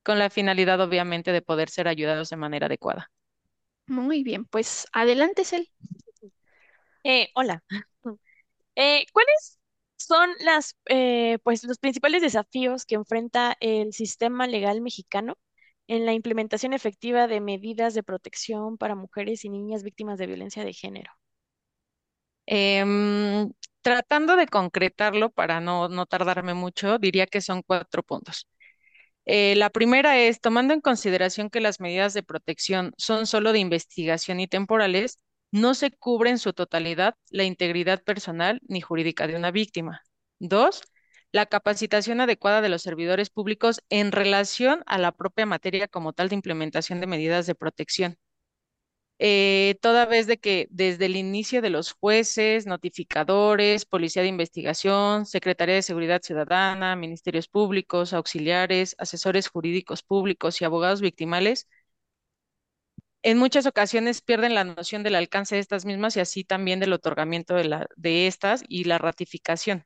[0.05, 3.11] con la finalidad obviamente de poder ser ayudados de manera adecuada.
[3.89, 5.69] Muy bien, pues adelante, Cel.
[7.05, 7.63] Eh, hola.
[8.75, 9.59] Eh, ¿cuál es
[9.99, 15.37] son las, eh, pues, los principales desafíos que enfrenta el sistema legal mexicano
[15.89, 20.65] en la implementación efectiva de medidas de protección para mujeres y niñas víctimas de violencia
[20.65, 21.11] de género?
[22.47, 28.47] Em, tratando de concretarlo para no, no tardarme mucho, diría que son cuatro puntos.
[29.27, 33.59] Eh, la primera es, tomando en consideración que las medidas de protección son solo de
[33.59, 35.19] investigación y temporales,
[35.51, 40.03] no se cubre en su totalidad la integridad personal ni jurídica de una víctima.
[40.39, 40.83] Dos,
[41.33, 46.29] la capacitación adecuada de los servidores públicos en relación a la propia materia como tal
[46.29, 48.17] de implementación de medidas de protección.
[49.19, 55.25] Eh, toda vez de que desde el inicio de los jueces, notificadores, Policía de Investigación,
[55.27, 61.67] Secretaría de Seguridad Ciudadana, Ministerios Públicos, auxiliares, asesores jurídicos públicos y abogados victimales,
[63.23, 66.93] en muchas ocasiones pierden la noción del alcance de estas mismas y así también del
[66.93, 69.85] otorgamiento de, de estas y la ratificación.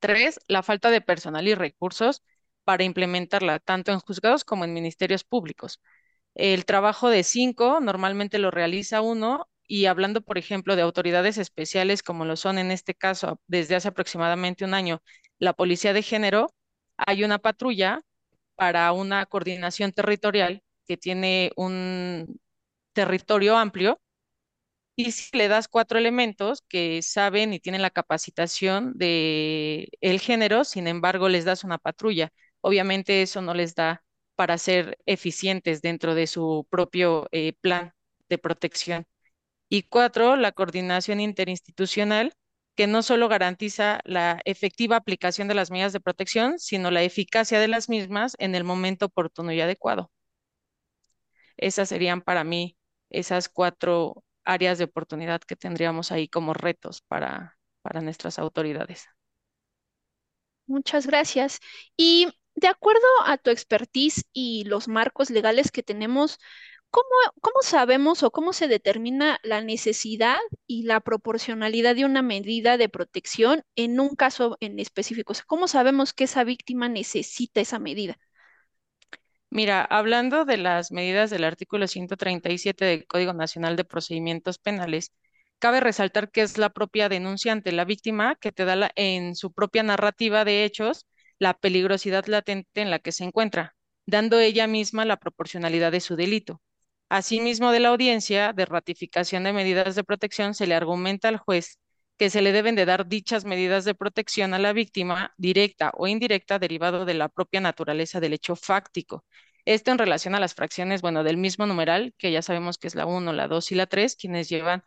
[0.00, 2.22] Tres, la falta de personal y recursos
[2.64, 5.80] para implementarla, tanto en juzgados como en ministerios públicos.
[6.38, 12.02] El trabajo de cinco normalmente lo realiza uno y hablando, por ejemplo, de autoridades especiales
[12.02, 15.02] como lo son en este caso desde hace aproximadamente un año,
[15.38, 16.54] la Policía de Género,
[16.96, 18.00] hay una patrulla
[18.56, 22.40] para una coordinación territorial que tiene un
[22.94, 24.00] territorio amplio
[24.96, 30.64] y si le das cuatro elementos que saben y tienen la capacitación de el género,
[30.64, 32.32] sin embargo, les das una patrulla.
[32.60, 34.02] Obviamente eso no les da
[34.38, 37.92] para ser eficientes dentro de su propio eh, plan
[38.28, 39.04] de protección.
[39.68, 42.34] Y cuatro, la coordinación interinstitucional,
[42.76, 47.58] que no solo garantiza la efectiva aplicación de las medidas de protección, sino la eficacia
[47.58, 50.12] de las mismas en el momento oportuno y adecuado.
[51.56, 52.76] Esas serían para mí
[53.10, 59.08] esas cuatro áreas de oportunidad que tendríamos ahí como retos para, para nuestras autoridades.
[60.66, 61.60] Muchas gracias.
[61.96, 62.28] Y
[62.60, 66.38] de acuerdo a tu expertise y los marcos legales que tenemos,
[66.90, 67.06] ¿cómo,
[67.40, 72.88] cómo sabemos o cómo se determina la necesidad y la proporcionalidad de una medida de
[72.88, 75.32] protección en un caso en específico?
[75.32, 78.18] O sea, ¿cómo sabemos que esa víctima necesita esa medida?
[79.50, 85.12] Mira, hablando de las medidas del artículo 137 del Código Nacional de Procedimientos Penales,
[85.58, 89.52] cabe resaltar que es la propia denunciante, la víctima, que te da la- en su
[89.52, 91.06] propia narrativa de hechos
[91.38, 96.16] la peligrosidad latente en la que se encuentra, dando ella misma la proporcionalidad de su
[96.16, 96.60] delito.
[97.08, 101.78] Asimismo, de la audiencia de ratificación de medidas de protección se le argumenta al juez
[102.18, 106.08] que se le deben de dar dichas medidas de protección a la víctima, directa o
[106.08, 109.24] indirecta, derivado de la propia naturaleza del hecho fáctico.
[109.64, 112.94] Esto en relación a las fracciones, bueno, del mismo numeral, que ya sabemos que es
[112.96, 114.82] la 1, la 2 y la 3, quienes llevan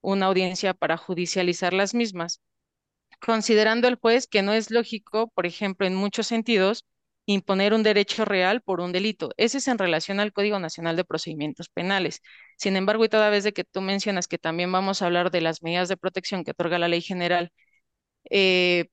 [0.00, 2.42] una audiencia para judicializar las mismas,
[3.24, 6.84] considerando el juez que no es lógico, por ejemplo, en muchos sentidos,
[7.26, 9.30] imponer un derecho real por un delito.
[9.36, 12.20] Ese es en relación al Código Nacional de Procedimientos Penales.
[12.58, 15.40] Sin embargo, y toda vez de que tú mencionas que también vamos a hablar de
[15.40, 17.50] las medidas de protección que otorga la Ley General
[18.30, 18.86] eh,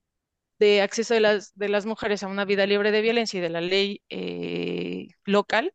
[0.58, 3.50] de acceso de las, de las mujeres a una vida libre de violencia y de
[3.50, 5.72] la ley eh, local,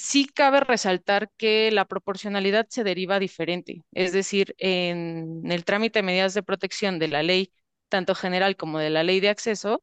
[0.00, 6.02] sí cabe resaltar que la proporcionalidad se deriva diferente, es decir, en el trámite de
[6.04, 7.52] medidas de protección de la ley,
[7.88, 9.82] tanto general como de la ley de acceso,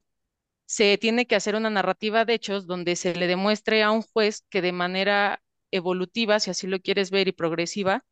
[0.65, 4.43] se tiene que hacer una narrativa de hechos donde se le demuestre a un juez
[4.49, 8.06] que de manera evolutiva, si así lo quieres ver, y progresiva,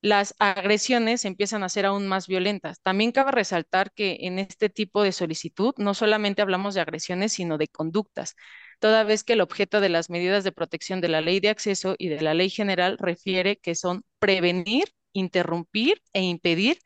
[0.00, 2.80] las agresiones empiezan a ser aún más violentas.
[2.82, 7.56] También cabe resaltar que en este tipo de solicitud no solamente hablamos de agresiones, sino
[7.58, 8.34] de conductas,
[8.82, 11.94] toda vez que el objeto de las medidas de protección de la ley de acceso
[11.98, 16.80] y de la ley general refiere que son prevenir, interrumpir e impedir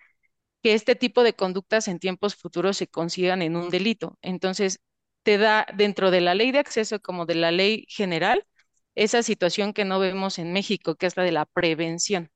[0.62, 4.18] que este tipo de conductas en tiempos futuros se consigan en un delito.
[4.20, 4.80] Entonces,
[5.22, 8.46] te da dentro de la ley de acceso como de la ley general
[8.94, 12.30] esa situación que no vemos en México, que es la de la prevención.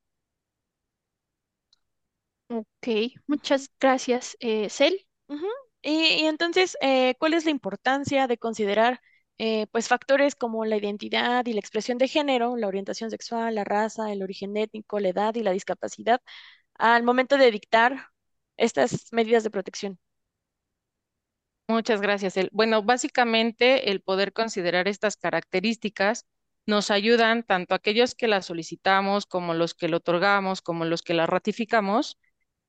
[2.47, 5.05] Ok, muchas gracias, eh, Cel.
[5.83, 8.99] y, entonces, eh, ¿cuál es la importancia de considerar
[9.43, 13.63] eh, pues factores como la identidad y la expresión de género, la orientación sexual, la
[13.63, 16.21] raza, el origen étnico, la edad y la discapacidad
[16.75, 18.09] al momento de dictar
[18.55, 19.99] estas medidas de protección?
[21.67, 22.35] Muchas gracias.
[22.51, 26.27] Bueno, básicamente el poder considerar estas características
[26.67, 31.15] nos ayudan tanto aquellos que las solicitamos como los que lo otorgamos, como los que
[31.15, 32.19] las ratificamos,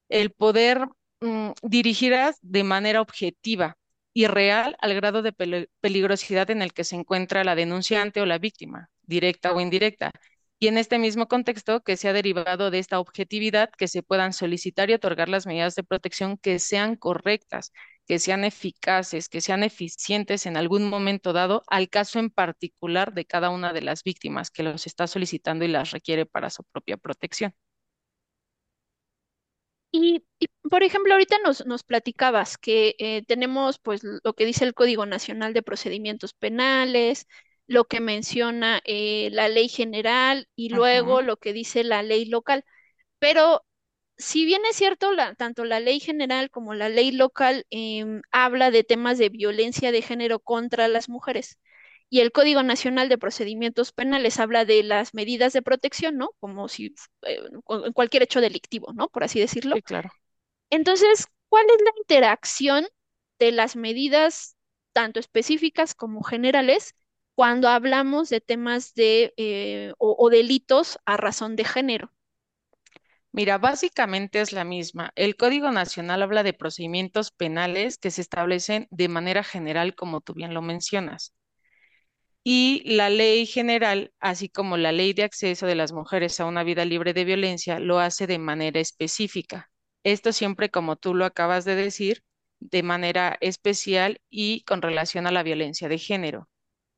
[0.08, 0.86] el poder
[1.20, 3.76] mm, dirigirlas de manera objetiva
[4.14, 5.32] y real al grado de
[5.80, 10.12] peligrosidad en el que se encuentra la denunciante o la víctima, directa o indirecta.
[10.58, 14.32] Y en este mismo contexto, que se ha derivado de esta objetividad, que se puedan
[14.32, 17.72] solicitar y otorgar las medidas de protección que sean correctas,
[18.06, 23.24] que sean eficaces, que sean eficientes en algún momento dado al caso en particular de
[23.24, 26.96] cada una de las víctimas que los está solicitando y las requiere para su propia
[26.96, 27.54] protección.
[29.92, 30.24] Y,
[30.70, 35.04] por ejemplo, ahorita nos, nos platicabas que eh, tenemos pues lo que dice el Código
[35.06, 37.26] Nacional de Procedimientos Penales,
[37.66, 42.64] lo que menciona eh, la ley general y luego lo que dice la ley local.
[43.18, 43.64] Pero
[44.18, 48.70] si bien es cierto, la, tanto la ley general como la ley local em, habla
[48.70, 51.58] de temas de violencia de género contra las mujeres
[52.12, 56.32] y el Código Nacional de Procedimientos Penales habla de las medidas de protección, ¿no?
[56.40, 57.38] Como si eh,
[57.70, 59.08] en cualquier hecho delictivo, ¿no?
[59.08, 59.76] Por así decirlo.
[59.76, 60.10] Sí, claro.
[60.70, 62.86] Entonces, ¿cuál es la interacción
[63.38, 64.56] de las medidas
[64.92, 66.94] tanto específicas como generales
[67.34, 72.12] cuando hablamos de temas de eh, o delitos a razón de género?
[73.30, 75.12] Mira, básicamente es la misma.
[75.16, 80.32] El Código Nacional habla de procedimientos penales que se establecen de manera general, como tú
[80.32, 81.34] bien lo mencionas.
[82.44, 86.64] Y la ley general, así como la ley de acceso de las mujeres a una
[86.64, 89.70] vida libre de violencia, lo hace de manera específica.
[90.04, 92.22] Esto siempre, como tú lo acabas de decir,
[92.60, 96.48] de manera especial y con relación a la violencia de género.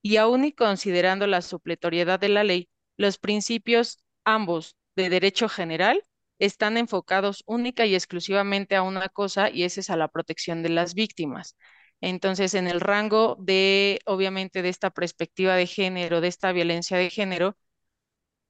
[0.03, 6.03] Y aún y considerando la supletoriedad de la ley, los principios ambos de derecho general
[6.39, 10.69] están enfocados única y exclusivamente a una cosa y esa es a la protección de
[10.71, 11.57] las víctimas.
[12.05, 17.11] Entonces, en el rango de, obviamente, de esta perspectiva de género, de esta violencia de
[17.11, 17.57] género,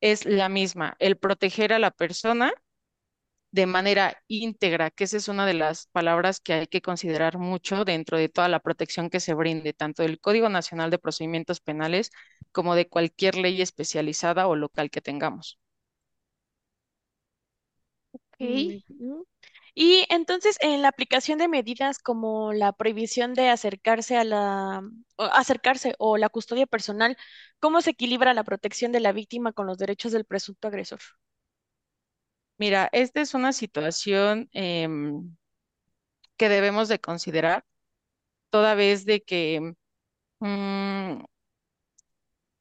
[0.01, 2.53] es la misma, el proteger a la persona
[3.53, 7.85] de manera íntegra, que esa es una de las palabras que hay que considerar mucho
[7.87, 12.11] dentro de toda la protección que se brinde, tanto del Código Nacional de Procedimientos Penales
[12.53, 15.59] como de cualquier ley especializada o local que tengamos.
[19.75, 24.83] Y entonces, en la aplicación de medidas como la prohibición de acercarse a la
[25.17, 27.17] acercarse o la custodia personal,
[27.61, 31.01] ¿cómo se equilibra la protección de la víctima con los derechos del presunto agresor?
[32.59, 35.37] Mira, esta es una situación em,
[36.37, 37.65] que debemos de considerar,
[38.51, 39.75] toda vez de que
[40.41, 41.25] mm,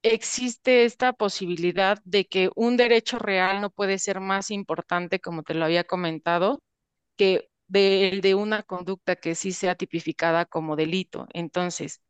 [0.03, 5.53] existe esta posibilidad de que un derecho real no puede ser más importante, como te
[5.53, 6.61] lo había comentado,
[7.17, 11.27] que el de una conducta que sí sea tipificada como delito.
[11.33, 12.01] Entonces,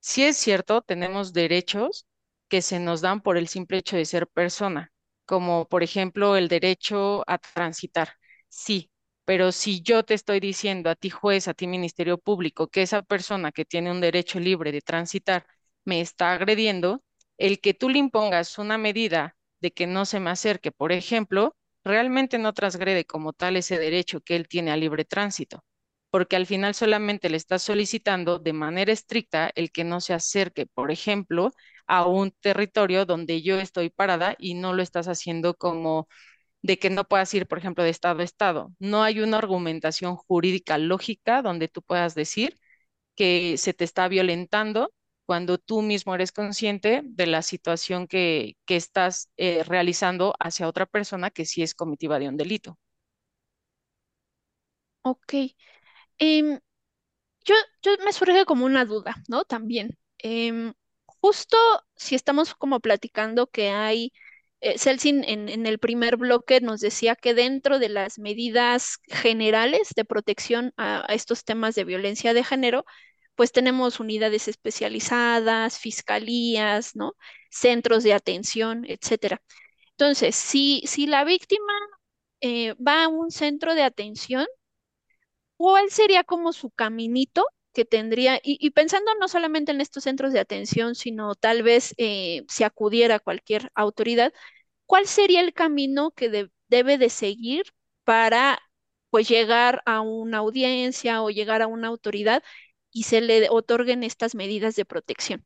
[0.00, 2.06] si es cierto, tenemos derechos
[2.48, 4.92] que se nos dan por el simple hecho de ser persona
[5.26, 8.10] como por ejemplo el derecho a transitar.
[8.48, 8.90] Sí,
[9.24, 13.02] pero si yo te estoy diciendo a ti juez, a ti Ministerio Público, que esa
[13.02, 15.46] persona que tiene un derecho libre de transitar
[15.84, 17.02] me está agrediendo,
[17.38, 21.56] el que tú le impongas una medida de que no se me acerque, por ejemplo,
[21.84, 25.64] realmente no transgrede como tal ese derecho que él tiene a libre tránsito,
[26.10, 30.66] porque al final solamente le estás solicitando de manera estricta el que no se acerque,
[30.66, 31.52] por ejemplo,
[31.86, 36.08] a un territorio donde yo estoy parada y no lo estás haciendo como
[36.62, 38.72] de que no puedas ir, por ejemplo, de estado a estado.
[38.78, 42.58] No hay una argumentación jurídica lógica donde tú puedas decir
[43.16, 44.92] que se te está violentando
[45.26, 50.86] cuando tú mismo eres consciente de la situación que, que estás eh, realizando hacia otra
[50.86, 52.78] persona que sí es comitiva de un delito.
[55.02, 55.34] Ok.
[56.18, 56.60] Em,
[57.44, 59.44] yo, yo me surge como una duda, ¿no?
[59.44, 59.98] También.
[60.18, 60.74] Em,
[61.06, 61.56] justo
[61.96, 64.12] si estamos como platicando que hay,
[64.60, 69.90] eh, Celsin en, en el primer bloque nos decía que dentro de las medidas generales
[69.96, 72.84] de protección a, a estos temas de violencia de género,
[73.34, 77.14] pues tenemos unidades especializadas, fiscalías, ¿no?
[77.50, 79.42] Centros de atención, etcétera.
[79.92, 81.72] Entonces, si, si la víctima
[82.40, 84.46] eh, va a un centro de atención,
[85.56, 90.38] ¿cuál sería como su caminito que tendría, y, pensando no solamente en estos centros de
[90.40, 94.32] atención, sino tal vez eh, si acudiera a cualquier autoridad,
[94.86, 97.64] ¿cuál sería el camino que debe de seguir
[98.04, 98.60] para
[99.10, 102.42] pues llegar a una audiencia o llegar a una autoridad
[102.94, 105.44] y se le otorguen estas medidas de protección?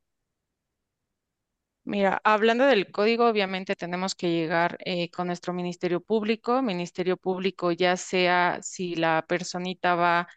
[1.85, 6.61] Mira, hablando del código, obviamente tenemos que llegar eh, con nuestro Ministerio Público.
[6.63, 10.29] Ministerio Público, ya sea si la personita va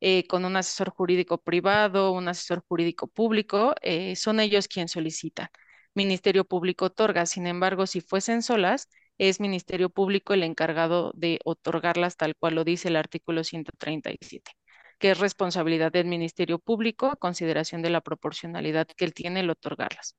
[0.00, 5.48] eh, con un asesor jurídico privado, un asesor jurídico público, eh, son ellos quienes solicitan.
[5.94, 12.16] Ministerio Público otorga, sin embargo, si fuesen solas, es Ministerio Público el encargado de otorgarlas
[12.16, 14.52] tal cual lo dice el artículo 137,
[14.98, 19.50] que es responsabilidad del Ministerio Público a consideración de la proporcionalidad que él tiene el
[19.50, 20.16] otorgarlas.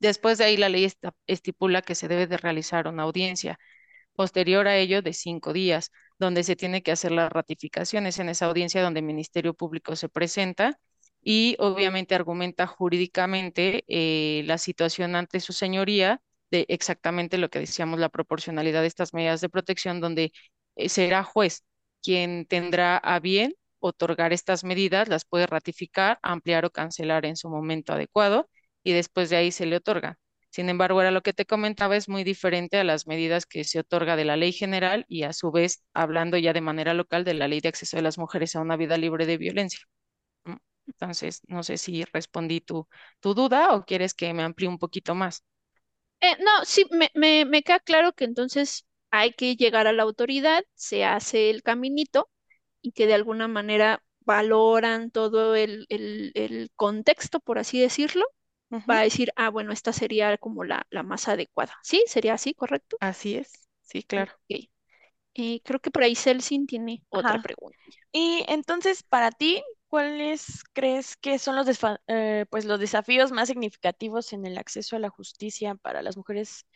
[0.00, 0.90] Después de ahí, la ley
[1.26, 3.58] estipula que se debe de realizar una audiencia
[4.14, 8.46] posterior a ello de cinco días, donde se tiene que hacer las ratificaciones en esa
[8.46, 10.78] audiencia donde el Ministerio Público se presenta
[11.22, 17.98] y obviamente argumenta jurídicamente eh, la situación ante su señoría de exactamente lo que decíamos,
[17.98, 20.32] la proporcionalidad de estas medidas de protección, donde
[20.76, 21.64] eh, será juez
[22.02, 27.48] quien tendrá a bien otorgar estas medidas, las puede ratificar, ampliar o cancelar en su
[27.50, 28.48] momento adecuado
[28.82, 30.18] y después de ahí se le otorga.
[30.50, 33.80] Sin embargo, ahora lo que te comentaba es muy diferente a las medidas que se
[33.80, 37.34] otorga de la ley general y a su vez hablando ya de manera local de
[37.34, 39.80] la ley de acceso de las mujeres a una vida libre de violencia.
[40.86, 42.88] Entonces, no sé si respondí tu,
[43.20, 45.44] tu duda o quieres que me amplíe un poquito más.
[46.20, 50.02] Eh, no, sí, me, me, me queda claro que entonces hay que llegar a la
[50.02, 52.30] autoridad, se hace el caminito
[52.86, 58.24] y que de alguna manera valoran todo el, el, el contexto, por así decirlo,
[58.90, 61.74] va a decir, ah, bueno, esta sería como la, la más adecuada.
[61.82, 62.04] ¿Sí?
[62.08, 62.98] ¿Sería así, correcto?
[63.00, 64.32] Así es, sí, claro.
[65.34, 67.78] Eh, creo que por ahí Celsin tiene otra pregunta.
[68.12, 71.66] Y entonces, para ti, ¿cuáles crees que son los,
[72.08, 76.66] eh, pues, los desafíos más significativos en el acceso a la justicia para las mujeres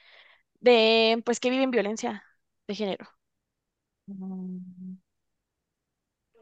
[0.60, 2.24] de, pues, que viven violencia
[2.68, 3.08] de género?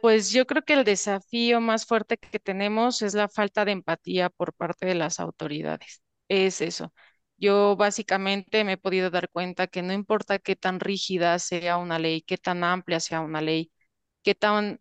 [0.01, 4.31] Pues yo creo que el desafío más fuerte que tenemos es la falta de empatía
[4.31, 6.03] por parte de las autoridades.
[6.29, 6.93] Es eso.
[7.37, 11.99] Yo básicamente me he podido dar cuenta que no importa qué tan rígida sea una
[11.99, 13.73] ley, qué tan amplia sea una ley,
[14.23, 14.81] qué tan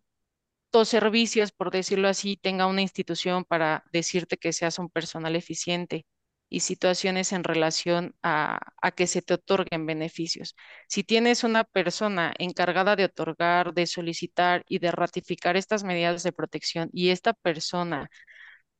[0.84, 6.06] servicios, por decirlo así, tenga una institución para decirte que seas un personal eficiente
[6.48, 10.56] y situaciones en relación a, a, que se te otorguen beneficios.
[10.88, 16.32] Si tienes una persona encargada de otorgar, de solicitar y de ratificar estas medidas de
[16.32, 18.10] protección y esta persona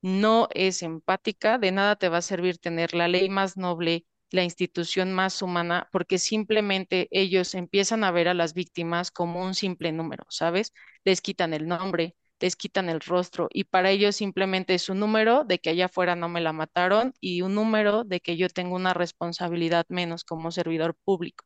[0.03, 4.45] no es empática, de nada te va a servir tener la ley más noble, la
[4.45, 9.93] institución más humana, porque simplemente ellos empiezan a ver a las víctimas como un simple
[9.93, 10.73] número, ¿sabes?
[11.05, 15.45] Les quitan el nombre, les quitan el rostro y para ellos simplemente es un número
[15.45, 18.77] de que allá afuera no me la mataron y un número de que yo tengo
[18.77, 21.45] una responsabilidad menos como servidor público.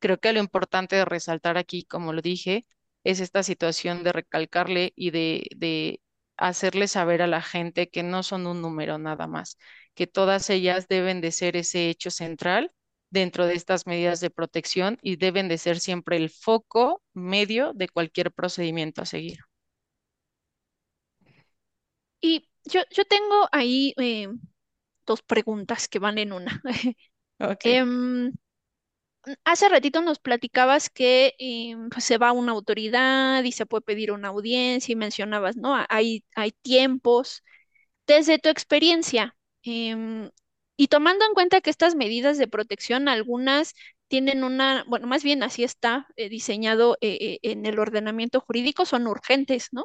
[0.00, 2.66] Creo que lo importante de resaltar aquí, como lo dije,
[3.04, 6.00] es esta situación de recalcarle y de, de
[6.36, 9.58] hacerle saber a la gente que no son un número nada más,
[9.94, 12.72] que todas ellas deben de ser ese hecho central
[13.10, 17.88] dentro de estas medidas de protección y deben de ser siempre el foco medio de
[17.88, 19.38] cualquier procedimiento a seguir.
[22.22, 24.28] Y yo, yo tengo ahí eh,
[25.06, 26.62] dos preguntas que van en una.
[27.64, 28.32] Em,
[29.44, 33.82] hace ratito nos platicabas que em, pues, se va a una autoridad y se puede
[33.82, 35.74] pedir una audiencia y mencionabas, ¿no?
[35.88, 37.42] Hay, hay tiempos.
[38.06, 40.30] Desde tu experiencia, em,
[40.76, 43.74] y tomando en cuenta que estas medidas de protección, algunas
[44.08, 48.86] tienen una, bueno, más bien así está eh, diseñado eh, eh, en el ordenamiento jurídico,
[48.86, 49.84] son urgentes, ¿no?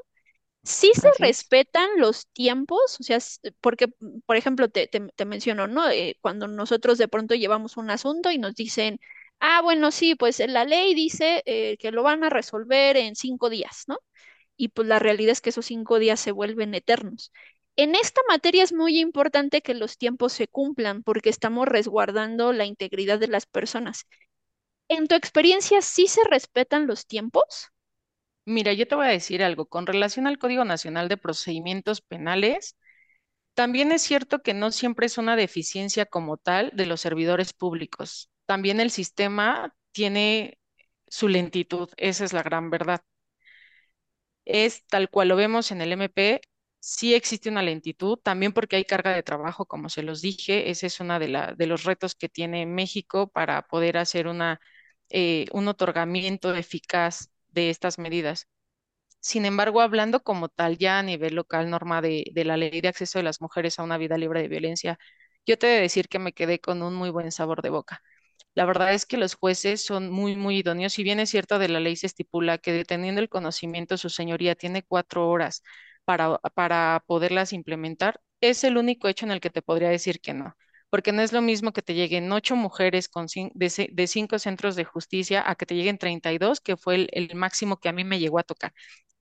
[0.67, 3.19] Sí se respetan los tiempos, o sea,
[3.61, 3.87] porque,
[4.25, 5.83] por ejemplo, te, te, menciono, ¿no?
[6.19, 8.99] cuando nosotros de pronto llevamos un asunto y nos dicen,
[9.39, 11.41] ah, bueno, sí, pues la ley dice
[11.79, 13.97] que lo van a resolver en cinco días, ¿no?
[14.57, 17.31] Y pues la realidad es que esos cinco días se vuelven eternos.
[17.77, 22.65] En esta materia es muy importante que los tiempos se cumplan porque estamos resguardando la
[22.65, 24.05] integridad de las personas.
[24.89, 27.71] ¿En tu experiencia sí se respetan los tiempos?
[28.47, 29.65] Mira, yo te voy a decir algo.
[29.67, 32.77] Con relación al Código Nacional de Procedimientos Penales,
[33.55, 38.31] también es cierto que no siempre es una deficiencia como tal de los servidores públicos.
[38.45, 40.59] También el sistema tiene
[41.07, 43.01] su lentitud, esa es la gran verdad.
[44.45, 46.41] Es tal cual lo vemos en el MP,
[46.79, 50.87] sí existe una lentitud, también porque hay carga de trabajo, como se los dije, ese
[50.87, 51.27] es uno de,
[51.67, 54.27] los retos que tiene México para poder hacer
[55.09, 58.47] eh, un otorgamiento eficaz de estas medidas.
[59.19, 62.87] Sin embargo, hablando como tal ya a nivel local, norma de, de la ley de
[62.87, 64.99] acceso de las mujeres a una vida libre de violencia,
[65.45, 68.01] yo te he de decir que me quedé con un muy buen sabor de boca.
[68.55, 70.93] La verdad es que los jueces son muy, muy idóneos.
[70.93, 74.55] Si bien es cierto de la ley se estipula que deteniendo el conocimiento su señoría
[74.55, 75.63] tiene cuatro horas
[76.05, 80.33] para, para poderlas implementar, es el único hecho en el que te podría decir que
[80.33, 80.55] no
[80.89, 83.09] porque no es lo mismo que te lleguen ocho mujeres
[83.53, 87.89] de, cinco centros de justicia a que te lleguen 32, que fue el, máximo que
[87.89, 88.73] a mí me llegó a tocar.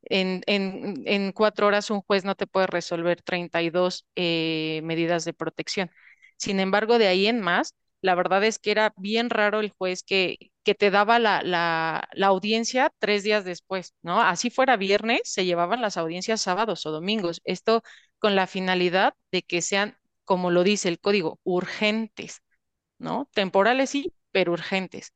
[0.08, 5.32] En, en, en, cuatro horas un juez no te puede resolver 32 eh, medidas de
[5.34, 5.90] protección.
[6.36, 10.02] Sin embargo, de ahí en más, la verdad es que era bien raro el juez
[10.04, 14.20] que, que te daba la, la, la, audiencia tres días después, ¿no?
[14.20, 17.40] Así fuera viernes, se llevaban las audiencias sábados o domingos.
[17.44, 17.82] Esto
[18.18, 19.96] con la finalidad de que sean,
[20.26, 22.42] como lo dice el código, urgentes,
[22.98, 23.28] ¿no?
[23.34, 25.12] Temporales sí, pero urgentes.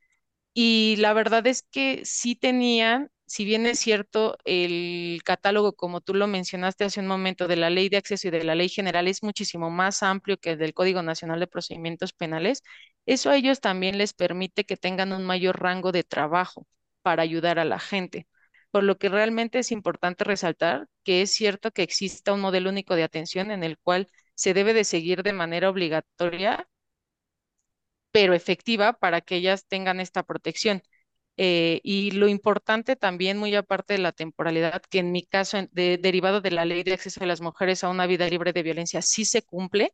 [0.54, 6.14] Y la verdad es que sí tenían si bien es cierto, el catálogo, como tú
[6.14, 9.06] lo mencionaste hace un momento, de la Ley de Acceso y de la Ley General
[9.06, 12.62] es muchísimo más amplio que el del Código Nacional de Procedimientos Penales,
[13.06, 16.66] eso a ellos también les permite que tengan un mayor rango de trabajo
[17.02, 18.26] para ayudar a la gente.
[18.72, 22.96] Por lo que realmente es importante resaltar que es cierto que exista un modelo único
[22.96, 24.08] de atención en el cual
[24.40, 26.68] se debe de seguir de manera obligatoria,
[28.10, 30.82] pero efectiva para que ellas tengan esta protección.
[31.38, 36.40] Eh, y lo importante también, muy aparte de la temporalidad, que en mi caso, derivado
[36.42, 39.24] de la ley de acceso de las mujeres a una vida libre de violencia, sí
[39.24, 39.92] se cumple.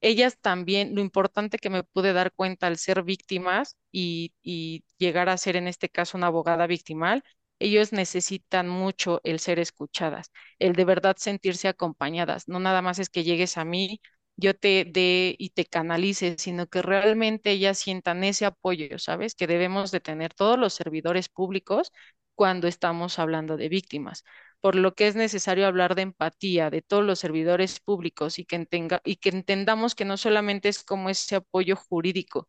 [0.00, 5.28] Ellas también, lo importante que me pude dar cuenta al ser víctimas y, y llegar
[5.30, 7.24] a ser en este caso una abogada victimal,
[7.64, 12.48] ellos necesitan mucho el ser escuchadas, el de verdad sentirse acompañadas.
[12.48, 14.00] No nada más es que llegues a mí
[14.36, 19.34] yo te dé y te canalice, sino que realmente ellas sientan ese apoyo, ¿sabes?
[19.34, 21.92] Que debemos de tener todos los servidores públicos
[22.34, 24.24] cuando estamos hablando de víctimas,
[24.60, 28.66] por lo que es necesario hablar de empatía de todos los servidores públicos y que,
[29.04, 32.48] y que entendamos que no solamente es como ese apoyo jurídico,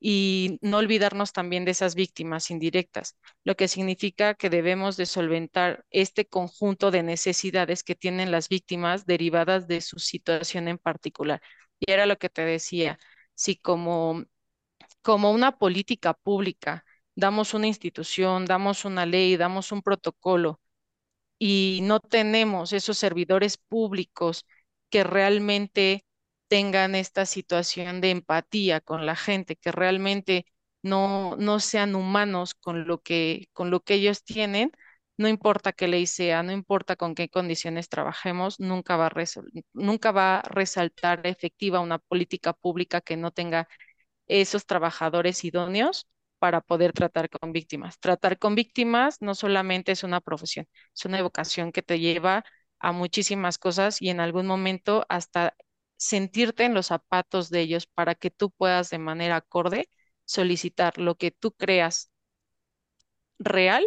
[0.00, 5.84] y no olvidarnos también de esas víctimas indirectas, lo que significa que debemos de solventar
[5.90, 11.42] este conjunto de necesidades que tienen las víctimas derivadas de su situación en particular.
[11.78, 12.98] Y era lo que te decía,
[13.34, 14.24] si como,
[15.02, 16.84] como una política pública
[17.14, 20.60] damos una institución, damos una ley, damos un protocolo
[21.38, 24.46] y no tenemos esos servidores públicos
[24.90, 26.04] que realmente
[26.50, 30.46] tengan esta situación de empatía con la gente, que realmente
[30.82, 34.72] no, no sean humanos con lo que, con lo que ellos tienen,
[35.18, 39.12] no importa qué ley sea, no importa con qué condiciones trabajemos, nunca va a,
[39.74, 43.68] nunca va a resaltar efectiva una política pública que no tenga
[44.28, 47.98] esos trabajadores idóneos para poder tratar con víctimas.
[47.98, 52.44] Tratar con víctimas no solamente es una profesión, es una vocación que te lleva
[52.78, 55.54] a muchísimas cosas y en algún momento hasta
[56.00, 59.90] sentirte en los zapatos de ellos para que tú puedas de manera acorde
[60.24, 62.10] solicitar lo que tú creas
[63.38, 63.86] real,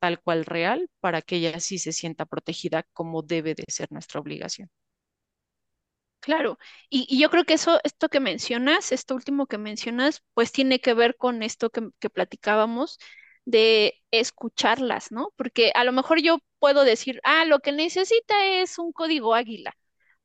[0.00, 4.20] tal cual real, para que ella sí se sienta protegida como debe de ser nuestra
[4.20, 4.70] obligación.
[6.20, 6.58] Claro,
[6.90, 10.94] y, yo creo que eso, esto que mencionas, esto último que mencionas, pues tiene que
[10.94, 12.98] ver con esto que, que platicábamos
[13.44, 15.32] de escucharlas, ¿no?
[15.36, 19.76] Porque a lo mejor yo puedo decir, ah, lo que necesita es un código águila,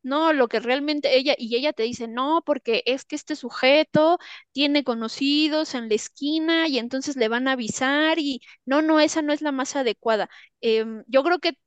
[0.04, 4.20] no, lo que realmente ella, y ella te dice, no, porque es que este sujeto
[4.51, 9.22] tiene conocidos en la esquina y entonces le van a avisar y no, no, esa
[9.22, 10.30] no es la más adecuada.
[10.62, 11.58] Em, yo creo que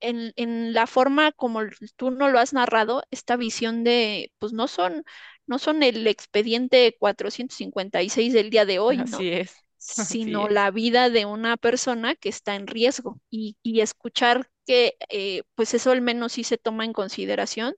[0.00, 1.60] en, en, la forma como
[1.96, 5.04] tú no lo has narrado, esta visión de, pues no son,
[5.46, 9.04] no son el expediente 456 del día de hoy, ¿no?
[9.04, 14.96] Así es sino la vida de una persona que está en riesgo y, escuchar que
[15.10, 17.74] eh, pues eso al menos sí se toma en consideración,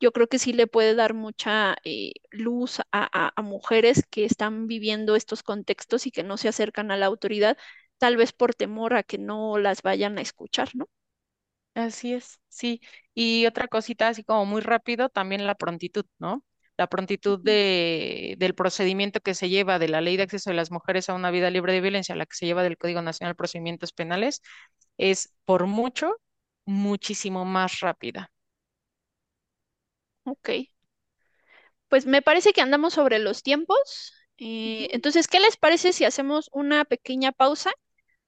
[0.00, 5.16] yo creo que sí le puede dar mucha eh, luz a, mujeres que están viviendo
[5.16, 7.56] estos contextos y que no se acercan a la autoridad,
[7.98, 10.88] tal vez por temor a que no las vayan a escuchar, ¿no?
[11.74, 12.80] Así es, sí.
[13.14, 16.44] Y otra cosita, así como muy rápido, también la prontitud, ¿no?
[16.76, 20.70] La prontitud de, del procedimiento que se lleva de la Ley de Acceso de las
[20.70, 23.36] Mujeres a una Vida Libre de Violencia, la que se lleva del Código Nacional de
[23.36, 24.42] Procedimientos Penales,
[24.98, 26.16] es por mucho,
[26.66, 28.30] muchísimo más rápida.
[30.24, 30.50] Ok.
[31.88, 34.12] Pues me parece que andamos sobre los tiempos.
[34.38, 37.70] Eh, entonces, ¿qué les parece si hacemos una pequeña pausa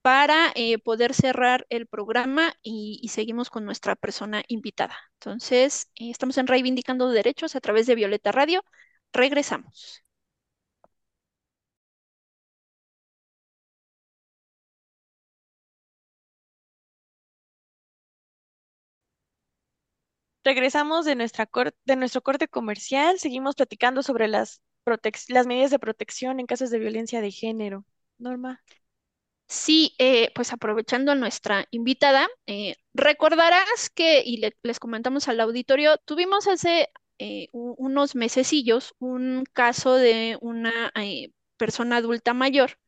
[0.06, 4.96] para eh, poder cerrar el programa y, seguimos con nuestra persona invitada.
[5.14, 8.62] Entonces, eh, estamos en Reivindicando Derechos a través de Violeta Radio.
[9.12, 10.04] Regresamos.
[20.44, 23.18] Regresamos de, nuestro corte comercial.
[23.18, 24.60] Seguimos platicando sobre las
[25.46, 27.84] medidas de protección en casos de violencia de género.
[28.18, 28.62] Norma.
[29.48, 35.98] Sí, eh, pues aprovechando a nuestra invitada, eh, recordarás que, y les comentamos al auditorio,
[36.04, 36.88] tuvimos hace
[37.18, 40.92] eh, unos mesecillos un caso de una
[41.56, 42.78] persona adulta mayor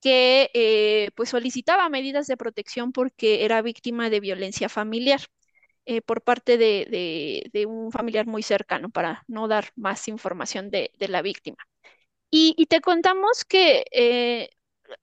[0.00, 5.20] que pues solicitaba medidas de protección porque era víctima de violencia familiar
[6.06, 11.58] por parte de, un familiar muy cercano, para no dar más información de, la víctima.
[12.30, 13.84] Y, te contamos que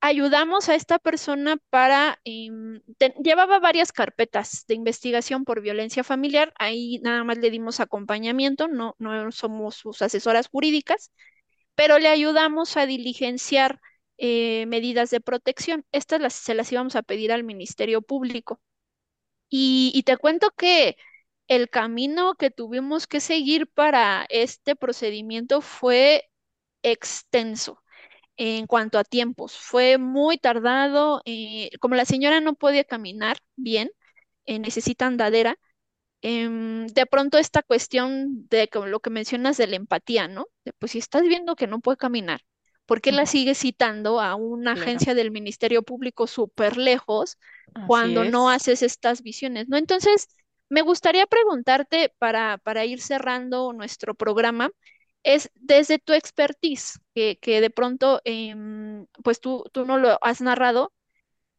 [0.02, 2.82] ayudamos a esta persona para, em,
[3.24, 8.96] llevaba varias carpetas de investigación por violencia familiar, ahí nada más le dimos acompañamiento, no,
[9.00, 11.12] no somos sus asesoras jurídicas,
[11.76, 13.80] pero le ayudamos a diligenciar
[14.18, 15.86] eh, medidas de protección.
[15.92, 18.62] Estas las, se las íbamos a pedir al Ministerio Público.
[19.50, 20.98] Y te cuento que
[21.48, 26.30] el camino que tuvimos que seguir para este procedimiento fue
[26.84, 27.82] extenso
[28.40, 29.58] en cuanto a tiempos.
[29.58, 33.92] Fue muy tardado, eh, como la señora no podía caminar bien,
[34.46, 35.58] eh, necesita andadera.
[36.22, 40.48] Em, de pronto esta cuestión de lo que mencionas de la empatía, ¿no?
[40.80, 42.42] pues si estás viendo que no puede caminar,
[42.86, 47.38] ¿por qué la sigues citando a una agencia del Ministerio Público súper lejos
[47.88, 49.78] cuando no haces estas visiones, ¿no?
[49.78, 50.28] Entonces,
[50.70, 54.72] me gustaría preguntarte para, para ir cerrando nuestro programa,
[55.24, 60.42] es desde tu expertise, que, que de pronto, em, pues tú, tú no lo has
[60.42, 60.94] narrado,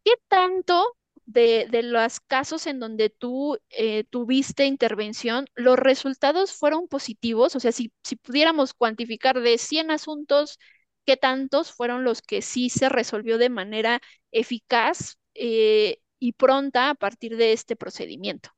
[0.05, 0.97] ¿qué tanto
[1.27, 7.57] de, de los casos en donde tú eh, tuviste intervención, los resultados fueron positivos?
[7.57, 10.59] O sea, si, si pudiéramos cuantificar de 100 asuntos,
[11.07, 14.01] ¿qué tantos fueron los que sí se resolvió de manera
[14.33, 15.19] eficaz?
[15.35, 18.51] Eh, y pronta a partir de este procedimiento.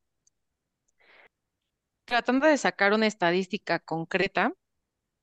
[2.05, 4.53] Tratando de sacar una estadística concreta,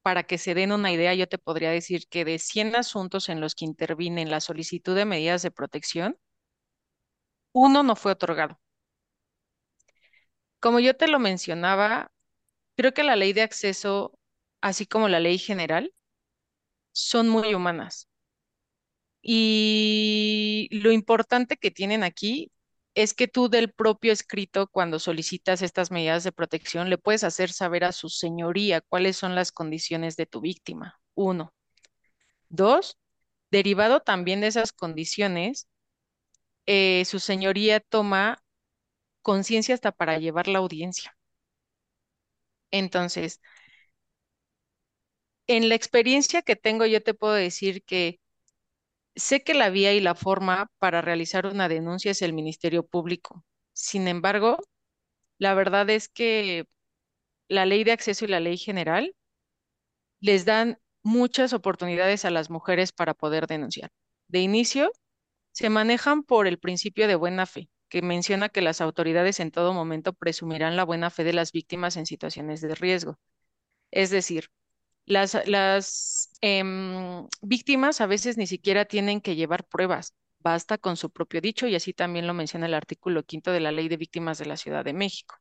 [0.09, 3.41] para que se den una idea, yo te podría decir que de 100 asuntos en
[3.41, 6.17] los que interviene la solicitud de medidas de protección,
[7.53, 8.59] uno no fue otorgado.
[10.61, 12.11] Como yo te lo mencionaba,
[12.77, 14.17] creo que la ley de acceso,
[14.61, 15.93] así como la ley general,
[16.93, 18.07] son muy humanas.
[19.21, 22.51] Y lo importante que tienen aquí
[22.95, 27.51] es que tú del propio escrito, cuando solicitas estas medidas de protección, le puedes hacer
[27.51, 30.99] saber a su señoría cuáles son las condiciones de tu víctima.
[31.15, 31.53] Uno.
[32.49, 32.97] Dos,
[33.51, 35.67] derivado también de esas condiciones,
[36.65, 38.41] eh, su señoría toma
[39.23, 41.17] conciencia hasta para llevar la audiencia.
[42.71, 43.39] Entonces,
[45.47, 48.19] en la experiencia que tengo, yo te puedo decir que
[49.19, 53.43] sé que la vía y la forma para realizar una denuncia es el Ministerio Público.
[53.73, 54.59] Sin embargo,
[55.39, 56.65] la verdad es que
[57.49, 59.15] la ley de acceso y la ley general
[60.21, 63.89] les dan muchas oportunidades a las mujeres para poder denunciar.
[64.27, 64.91] De inicio,
[65.51, 69.73] se manejan por el principio de buena fe, que menciona que las autoridades en todo
[69.73, 73.17] momento presumirán la buena fe de las víctimas en situaciones de riesgo.
[73.91, 74.49] Es decir,
[75.09, 81.09] las, las em, víctimas a veces ni siquiera tienen que llevar pruebas, basta con su
[81.11, 84.37] propio dicho y así también lo menciona el artículo quinto de la Ley de Víctimas
[84.37, 85.35] de la Ciudad de México.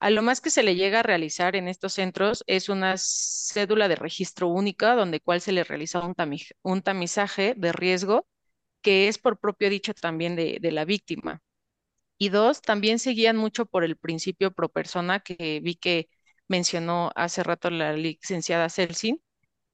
[0.00, 3.88] A lo más que se le llega a realizar en estos centros es una cédula
[3.88, 6.14] de registro única, donde cual se le realiza un,
[6.62, 8.26] un tamizaje de riesgo
[8.82, 11.42] que es por propio dicho también de, de la víctima.
[12.18, 16.08] Y dos, también se guían mucho por el principio pro persona que vi que
[16.48, 19.22] mencionó hace rato la licenciada Celsin.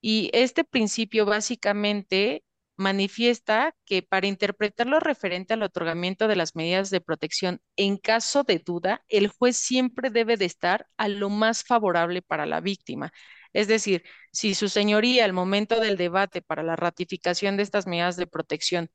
[0.01, 2.45] Y este principio básicamente
[2.77, 8.43] manifiesta que para interpretar lo referente al otorgamiento de las medidas de protección en caso
[8.45, 13.13] de duda, el juez siempre debe de estar a lo más favorable para la víctima.
[13.53, 18.17] Es decir, si su señoría al momento del debate para la ratificación de estas medidas
[18.17, 18.91] de protección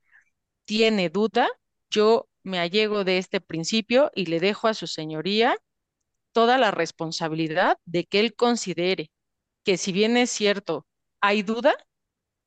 [0.65, 1.49] tiene duda,
[1.89, 5.57] yo me allego de este principio y le dejo a su señoría
[6.36, 9.10] toda la responsabilidad de que él considere
[9.64, 10.88] que si bien es cierto,
[11.22, 11.76] hay duda,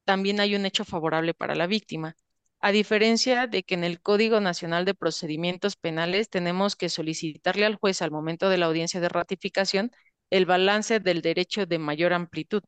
[0.04, 2.16] también hay un hecho favorable para la víctima.
[2.60, 7.76] A diferencia de que en el Código Nacional de Procedimientos Penales tenemos que solicitarle al
[7.76, 9.90] juez al momento de la audiencia de ratificación
[10.30, 12.62] el balance del derecho de mayor amplitud.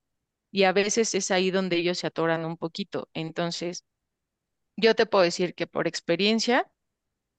[0.52, 3.08] Y a veces es ahí donde ellos se atoran un poquito.
[3.14, 3.84] Entonces,
[4.76, 6.66] yo te puedo decir que por experiencia,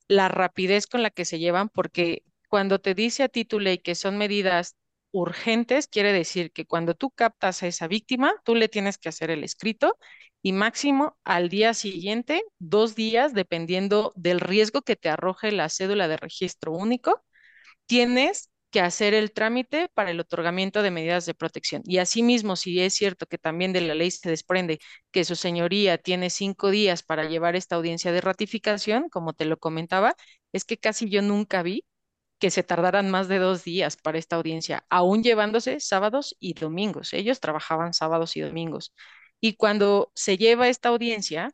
[0.07, 3.79] la rapidez con la que se llevan, porque cuando te dice a ti tu ley
[3.79, 4.75] que son medidas
[5.11, 9.31] urgentes, quiere decir que cuando tú captas a esa víctima, tú le tienes que hacer
[9.31, 9.97] el escrito
[10.43, 16.09] y máximo al día siguiente, dos días, dependiendo del riesgo que te arroje la cédula
[16.09, 17.23] de registro único,
[17.85, 21.81] tienes que hacer el trámite para el otorgamiento de medidas de protección.
[21.85, 24.79] Y asimismo, si es cierto que también de la ley se desprende
[25.11, 29.57] que su señoría tiene cinco días para llevar esta audiencia de ratificación, como te lo
[29.57, 30.15] comentaba,
[30.53, 31.85] es que casi yo nunca vi
[32.41, 37.13] que se tardaran más de dos días para esta audiencia, aún llevándose sábados y domingos.
[37.13, 38.93] Ellos trabajaban sábados y domingos.
[39.41, 41.51] Y cuando se lleva esta audiencia,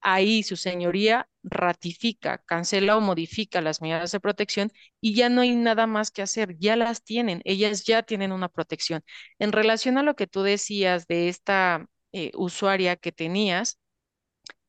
[0.00, 5.54] ahí su señoría ratifica, cancela o modifica las medidas de protección y ya no hay
[5.56, 9.02] nada más que hacer, ya las tienen, ellas ya tienen una protección.
[9.38, 13.78] En relación a lo que tú decías de esta eh, usuaria que tenías,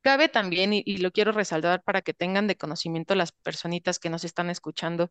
[0.01, 4.09] cabe también, y, y lo quiero resaltar para que tengan de conocimiento las personitas que
[4.09, 5.09] nos están escuchando,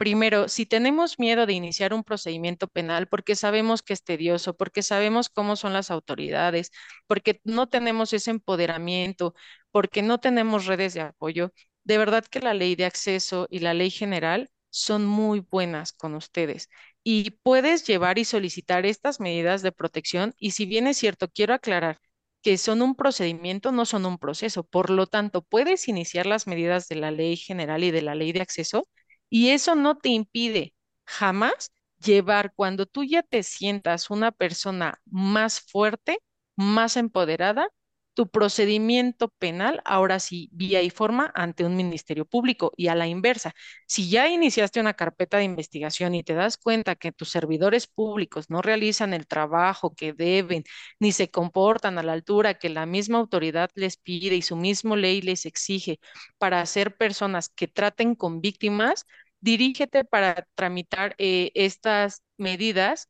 [0.00, 4.82] Primero, si tenemos miedo de iniciar un procedimiento penal porque sabemos que es tedioso, porque
[4.82, 6.70] sabemos cómo son las autoridades,
[7.06, 9.34] porque no tenemos ese empoderamiento,
[9.70, 11.52] porque no tenemos redes de apoyo,
[11.84, 16.14] de verdad que la ley de acceso y la ley general son muy buenas con
[16.14, 16.70] ustedes.
[17.04, 20.32] Y puedes llevar y solicitar estas medidas de protección.
[20.38, 21.98] Y si bien es cierto, quiero aclarar
[22.42, 24.64] que son un procedimiento, no son un proceso.
[24.64, 28.32] Por lo tanto, puedes iniciar las medidas de la ley general y de la ley
[28.32, 28.88] de acceso
[29.30, 30.74] y eso no te impide
[31.06, 36.20] jamás llevar cuando tú ya te sientas una persona más fuerte,
[36.56, 37.68] más empoderada,
[38.14, 42.72] tu procedimiento penal, ahora sí, vía y forma ante un ministerio público.
[42.76, 43.54] Y a la inversa,
[43.86, 48.50] si ya iniciaste una carpeta de investigación y te das cuenta que tus servidores públicos
[48.50, 50.64] no realizan el trabajo que deben,
[50.98, 54.96] ni se comportan a la altura que la misma autoridad les pide y su mismo
[54.96, 56.00] ley les exige
[56.38, 59.06] para ser personas que traten con víctimas,
[59.40, 63.08] dirígete para tramitar eh, estas medidas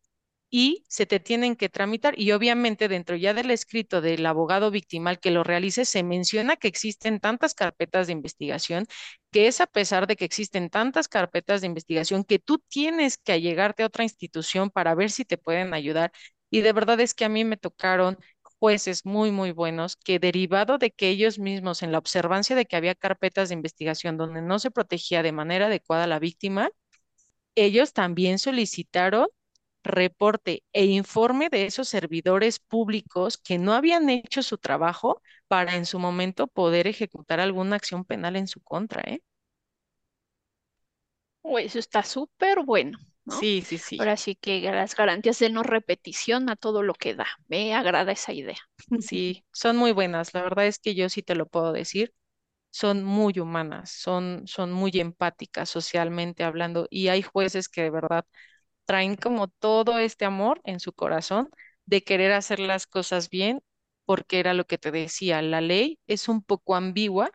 [0.51, 2.19] y se te tienen que tramitar.
[2.19, 6.69] Y obviamente dentro ya del escrito del abogado victimal que lo realice, se menciona que
[6.69, 8.87] existen tantas carpetas de investigación,
[9.31, 13.33] que es a pesar de que existen tantas carpetas de investigación que tú tienes que
[13.33, 16.13] allegarte a otra institución para ver si te pueden ayudar.
[16.51, 20.79] Y de verdad es que a mí me tocaron jueces muy, muy buenos que derivado
[20.79, 24.59] de que ellos mismos, en la observancia de que había carpetas de investigación donde no
[24.59, 26.71] se protegía de manera adecuada a la víctima,
[27.55, 29.29] ellos también solicitaron
[29.85, 35.87] reporte e informe de esos servidores públicos que no habían hecho su trabajo para en
[35.87, 39.23] su momento poder ejecutar alguna acción penal en su contra, ¿eh?
[41.43, 43.41] Oh, eso está súper bueno, ¿no?
[43.41, 43.99] Sí, sí, sí.
[43.99, 47.27] Ahora sí que las garantías de no repetición a todo lo que da.
[47.49, 48.59] Me agrada esa idea.
[48.99, 50.35] Sí, son muy buenas.
[50.35, 52.15] La verdad es que yo sí te lo puedo decir.
[52.71, 58.27] Son muy humanas, son, son muy empáticas socialmente hablando y hay jueces que de verdad
[58.85, 61.51] traen como todo este amor en su corazón
[61.87, 63.63] de querer hacer las cosas bien,
[64.05, 67.31] porque era lo que te decía, la ley es un poco ambigua,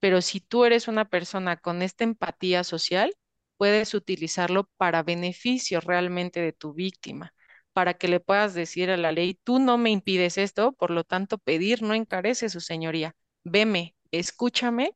[0.00, 3.14] pero si tú eres una persona con esta empatía social,
[3.56, 7.32] puedes utilizarlo para beneficio realmente de tu víctima,
[7.72, 11.04] para que le puedas decir a la ley, tú no me impides esto, por lo
[11.04, 13.14] tanto, pedir no encarece su señoría,
[13.44, 14.92] veme, escúchame.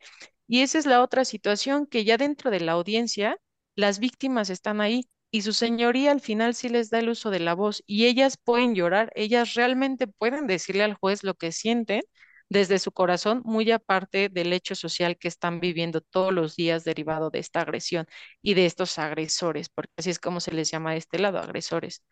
[0.49, 3.39] Y esa es la otra situación que ya dentro de la audiencia,
[3.77, 7.41] las víctimas están ahí y su señoría al final sí les da el uso de
[7.41, 12.01] la voz y ellas pueden llorar, ellas realmente pueden decirle al juez lo que sienten
[12.49, 17.29] desde su corazón, muy aparte del hecho social que están viviendo todos los días derivado
[17.29, 18.07] de esta agresión
[18.41, 22.03] y de estos agresores, porque así es como se les llama de este lado, agresores.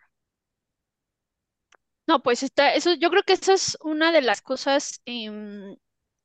[2.07, 5.77] No, pues está, eso, yo creo que esa es una de las cosas em,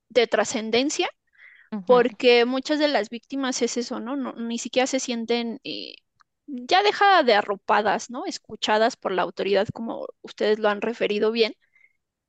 [0.10, 1.10] de trascendencia,
[1.86, 4.18] porque muchas de las víctimas es eso, ¿no?
[4.18, 5.94] no ni siquiera se sienten eh,
[6.52, 8.26] ya deja de arropadas, ¿no?
[8.26, 11.56] Escuchadas por la autoridad, como ustedes lo han referido bien.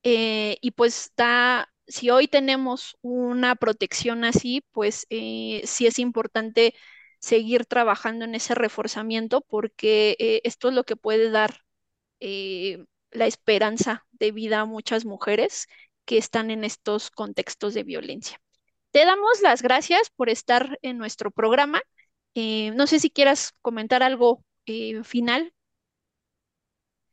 [0.03, 6.75] Eh, y pues da, si hoy tenemos una protección así, pues eh, sí es importante
[7.19, 11.61] seguir trabajando en ese reforzamiento porque eh, esto es lo que puede dar
[13.11, 15.67] la esperanza de vida a muchas mujeres
[16.05, 18.39] que están en estos contextos de violencia.
[18.91, 21.81] Te damos las gracias por estar en nuestro programa
[22.35, 25.53] eh, no sé si quieras comentar algo eh, final.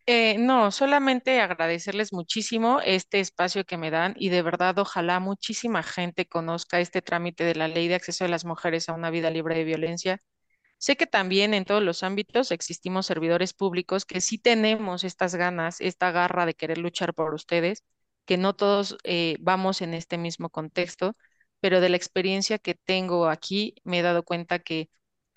[0.07, 5.83] Eh, no, solamente agradecerles muchísimo este espacio que me dan y de verdad ojalá muchísima
[5.83, 9.31] gente conozca este trámite de la Ley de Acceso de las Mujeres a una vida
[9.31, 10.23] libre de violencia.
[10.79, 15.81] Sé que también en todos los ámbitos existimos servidores públicos que sí tenemos estas ganas,
[15.81, 17.85] esta garra de querer luchar por ustedes,
[18.27, 18.97] que no todos
[19.41, 21.16] vamos en este mismo contexto,
[21.61, 24.89] pero de la experiencia que tengo aquí me he dado cuenta que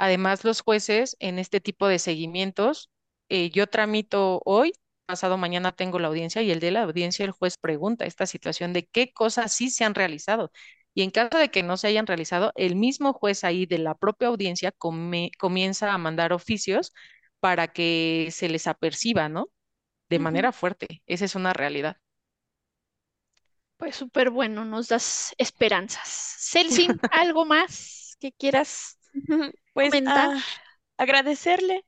[0.02, 2.90] Además, los jueces en este tipo de seguimientos,
[3.30, 4.74] eh, yo tramito hoy,
[5.06, 8.74] pasado mañana tengo la audiencia y el de la audiencia el juez pregunta esta situación
[8.74, 10.52] de qué cosas sí se han realizado.
[10.96, 13.94] Y en caso de que no se hayan realizado, el mismo juez ahí de la
[13.94, 14.74] propia audiencia
[15.38, 16.94] comienza a mandar oficios
[17.40, 19.52] para que se les aperciba, ¿no?
[20.10, 21.04] De manera fuerte.
[21.06, 21.98] Esa es una realidad.
[23.78, 26.08] Pues súper bueno, nos das esperanzas.
[26.40, 28.98] Celsin, ¿algo más que quieras
[29.74, 30.38] pues ah,
[30.98, 31.86] agradecerle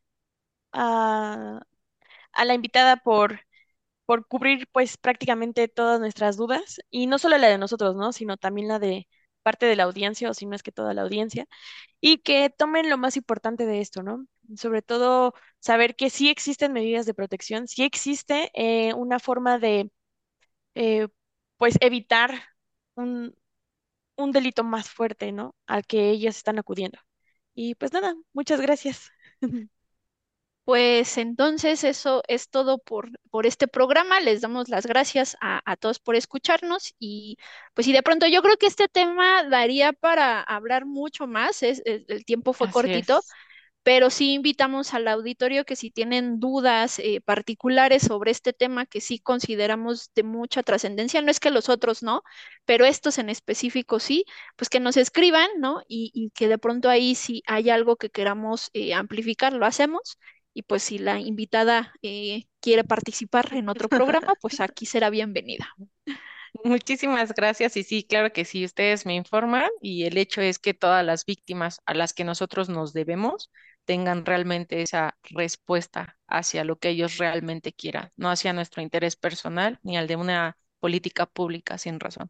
[0.73, 1.61] a,
[2.45, 3.41] la invitada por,
[4.05, 8.13] por cubrir pues prácticamente todas nuestras dudas y no solo la de nosotros, ¿no?
[8.13, 9.07] Sino también la de
[9.43, 11.47] parte de la audiencia o si no es que toda la audiencia
[12.01, 14.27] y que tomen lo más importante de esto, ¿no?
[14.57, 19.91] Sobre todo saber que sí existen medidas de protección, sí existe eh, una forma de
[20.75, 21.07] eh,
[21.57, 22.31] pues evitar
[22.95, 23.35] un,
[24.17, 25.55] un delito más fuerte, ¿no?
[25.67, 26.99] Al que ellas están acudiendo.
[27.55, 29.11] Y pues nada, muchas gracias.
[30.65, 34.21] Pues entonces eso es todo por, por este programa.
[34.21, 37.37] Les damos las gracias a, a, todos por escucharnos y
[37.73, 41.63] pues y de pronto yo creo que este tema daría para hablar mucho más.
[41.63, 43.19] Es, el tiempo fue cortito,
[43.83, 49.01] pero sí invitamos al auditorio que si tienen dudas eh, particulares sobre este tema que
[49.01, 52.23] sí consideramos de mucha trascendencia, no es que los otros no,
[52.65, 54.25] pero estos en específico sí,
[54.55, 55.81] pues que nos escriban, ¿no?
[55.87, 60.17] Y, que de pronto ahí si hay algo que queramos eh, amplificar, lo hacemos.
[60.55, 65.67] Y pues si la invitada eh, quiere participar en otro programa, pues aquí será bienvenida.
[66.63, 70.75] Muchísimas gracias y sí, claro que sí, ustedes me informan y el hecho es que
[70.75, 73.49] todas las víctimas a las que nosotros nos debemos
[73.85, 79.79] tengan realmente esa respuesta hacia lo que ellos realmente quieran, no hacia nuestro interés personal
[79.83, 82.29] ni al de una política pública sin razón.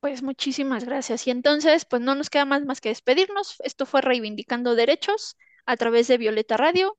[0.00, 1.26] Pues muchísimas gracias.
[1.26, 3.56] Y entonces, pues no nos queda más más que despedirnos.
[3.62, 6.96] Esto fue Reivindicando Derechos a través de Violeta Radio.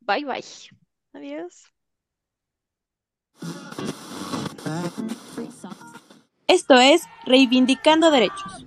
[0.00, 0.44] Bye bye.
[1.12, 1.64] Adiós.
[6.46, 8.66] Esto es Reivindicando Derechos,